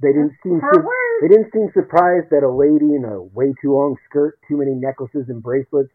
They 0.00 0.12
didn't 0.12 0.36
seem 0.42 0.60
words. 0.60 0.88
they 1.20 1.28
didn't 1.28 1.52
seem 1.52 1.68
surprised 1.74 2.30
that 2.30 2.42
a 2.42 2.48
lady 2.48 2.94
in 2.96 3.04
a 3.04 3.20
way 3.20 3.52
too 3.60 3.72
long 3.74 3.96
skirt, 4.08 4.38
too 4.48 4.56
many 4.56 4.72
necklaces 4.72 5.28
and 5.28 5.42
bracelets 5.42 5.92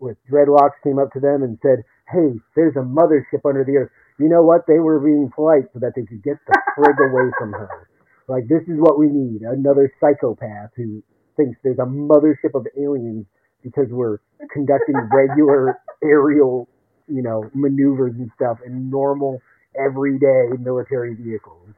with 0.00 0.16
dreadlocks 0.30 0.80
came 0.82 0.98
up 0.98 1.12
to 1.12 1.20
them 1.20 1.42
and 1.42 1.58
said, 1.62 1.84
"Hey, 2.08 2.40
there's 2.56 2.74
a 2.76 2.82
mothership 2.82 3.44
under 3.44 3.62
the 3.64 3.76
earth." 3.76 3.90
You 4.18 4.28
know 4.28 4.42
what? 4.42 4.66
They 4.66 4.80
were 4.80 4.98
being 4.98 5.30
polite 5.34 5.70
so 5.72 5.78
that 5.78 5.94
they 5.94 6.02
could 6.04 6.22
get 6.22 6.38
the 6.46 6.60
frig 6.76 6.98
away 6.98 7.30
from 7.38 7.52
her. 7.52 7.88
Like 8.26 8.48
this 8.48 8.62
is 8.66 8.78
what 8.78 8.98
we 8.98 9.08
need: 9.08 9.42
another 9.42 9.92
psychopath 10.00 10.70
who 10.74 11.02
thinks 11.36 11.58
there's 11.62 11.78
a 11.78 11.86
mothership 11.86 12.54
of 12.54 12.66
aliens 12.76 13.26
because 13.62 13.86
we're 13.90 14.18
conducting 14.52 14.94
regular 15.12 15.78
aerial, 16.02 16.68
you 17.08 17.22
know, 17.22 17.50
maneuvers 17.54 18.14
and 18.16 18.30
stuff 18.36 18.58
in 18.64 18.90
normal, 18.90 19.40
everyday 19.78 20.48
military 20.58 21.14
vehicles. 21.14 21.68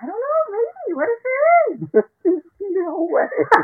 I 0.00 0.06
don't 0.06 0.16
know, 0.18 0.40
maybe. 0.50 0.94
What 0.94 1.08
if 1.08 1.22
there 1.92 2.02
is? 2.34 2.42
no 2.60 3.06
way. 3.10 3.28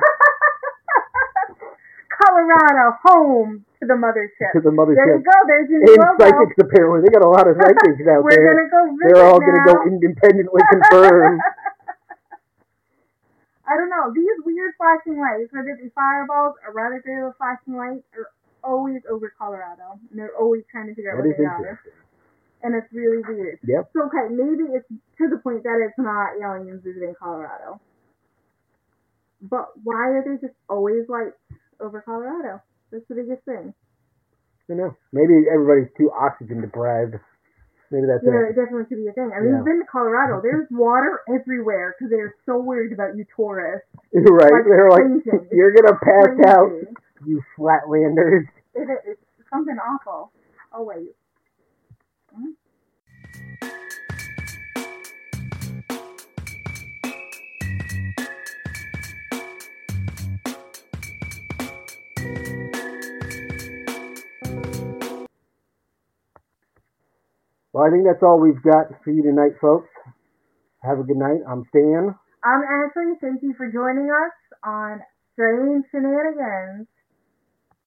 Colorado, 2.08 2.96
home 3.04 3.64
to 3.78 3.86
the 3.86 3.94
mothership. 3.94 4.50
to 4.52 4.60
the 4.60 4.74
mothership. 4.74 4.96
There 4.98 5.16
you 5.18 5.22
go. 5.22 5.38
There's 5.46 5.68
your 5.70 5.80
And 5.86 5.90
new 5.94 6.02
logo. 6.02 6.18
psychics 6.18 6.56
apparently. 6.58 7.00
They 7.06 7.12
got 7.14 7.22
a 7.22 7.30
lot 7.30 7.46
of 7.46 7.54
psychics 7.54 8.02
out 8.10 8.24
We're 8.26 8.34
there. 8.34 8.54
gonna 8.58 8.66
go 8.72 8.80
visit 8.90 9.14
They're 9.14 9.22
all 9.28 9.38
now. 9.38 9.46
gonna 9.46 9.64
go 9.70 9.74
independently 9.86 10.62
confirm. 10.72 11.38
I 13.68 13.76
don't 13.76 13.92
know. 13.92 14.08
These 14.16 14.40
weird 14.48 14.72
flashing 14.80 15.20
lights, 15.20 15.52
whether 15.52 15.76
they 15.76 15.84
be 15.86 15.92
fireballs 15.92 16.56
or 16.64 16.72
regular 16.72 17.36
flashing 17.36 17.76
lights, 17.76 18.08
are 18.16 18.32
always 18.64 19.04
over 19.10 19.28
Colorado. 19.36 20.00
And 20.08 20.16
they're 20.18 20.34
always 20.34 20.64
trying 20.72 20.88
to 20.88 20.94
figure 20.96 21.12
out 21.12 21.20
that 21.20 21.28
what 21.28 21.36
they 21.36 21.44
are. 21.44 21.80
And 22.64 22.74
it's 22.74 22.88
really 22.90 23.22
weird. 23.22 23.60
Yep. 23.62 23.92
So, 23.92 24.08
okay, 24.08 24.32
maybe 24.32 24.72
it's 24.72 24.88
to 24.88 25.28
the 25.28 25.38
point 25.44 25.62
that 25.62 25.78
it's 25.84 25.98
not 26.00 26.34
aliens 26.40 26.82
visiting 26.82 27.14
Colorado. 27.20 27.78
But 29.40 29.68
why 29.84 30.16
are 30.16 30.24
there 30.24 30.38
just 30.40 30.58
always 30.68 31.06
lights 31.08 31.38
over 31.78 32.02
Colorado? 32.02 32.60
That's 32.90 33.06
the 33.06 33.14
biggest 33.14 33.44
thing. 33.44 33.74
I 34.70 34.74
know. 34.74 34.96
Maybe 35.12 35.46
everybody's 35.52 35.92
too 35.96 36.10
oxygen 36.10 36.60
deprived. 36.60 37.14
Maybe 37.90 38.06
that's 38.06 38.22
Yeah, 38.22 38.44
it. 38.44 38.52
it 38.52 38.56
definitely 38.56 38.84
could 38.84 38.98
be 38.98 39.08
a 39.08 39.12
thing. 39.12 39.32
I 39.34 39.40
mean, 39.40 39.50
Yeah. 39.50 39.56
you've 39.56 39.64
been 39.64 39.80
to 39.80 39.86
Colorado. 39.90 40.40
There's 40.42 40.68
water 40.70 41.20
everywhere 41.28 41.94
because 41.98 42.10
they're 42.10 42.34
so 42.44 42.58
worried 42.58 42.92
about 42.92 43.16
you 43.16 43.24
tourists. 43.34 43.88
right. 44.12 44.52
Like 44.52 44.64
They're 44.68 44.90
like. 44.90 45.24
It's 45.24 45.46
you're 45.52 45.72
gonna 45.72 45.98
pass 45.98 46.36
crazy. 46.36 46.48
out, 46.48 46.70
you 47.26 47.42
flatlanders. 47.58 48.44
It, 48.74 48.88
it's 49.06 49.20
something 49.50 49.76
awful. 49.78 50.32
Oh 50.72 50.82
wait. 50.84 51.16
Well, 67.78 67.86
I 67.86 67.94
think 67.94 68.02
that's 68.10 68.24
all 68.26 68.40
we've 68.42 68.60
got 68.60 68.90
for 69.04 69.12
you 69.14 69.22
tonight, 69.22 69.54
folks. 69.62 69.86
Have 70.82 70.98
a 70.98 71.04
good 71.04 71.14
night. 71.16 71.46
I'm 71.46 71.62
Stan. 71.70 72.10
I'm 72.42 72.62
Ashley. 72.66 73.14
Thank 73.22 73.38
you 73.46 73.54
for 73.54 73.70
joining 73.70 74.10
us 74.10 74.34
on 74.66 74.98
Strange 75.34 75.84
Shenanigans. 75.94 76.90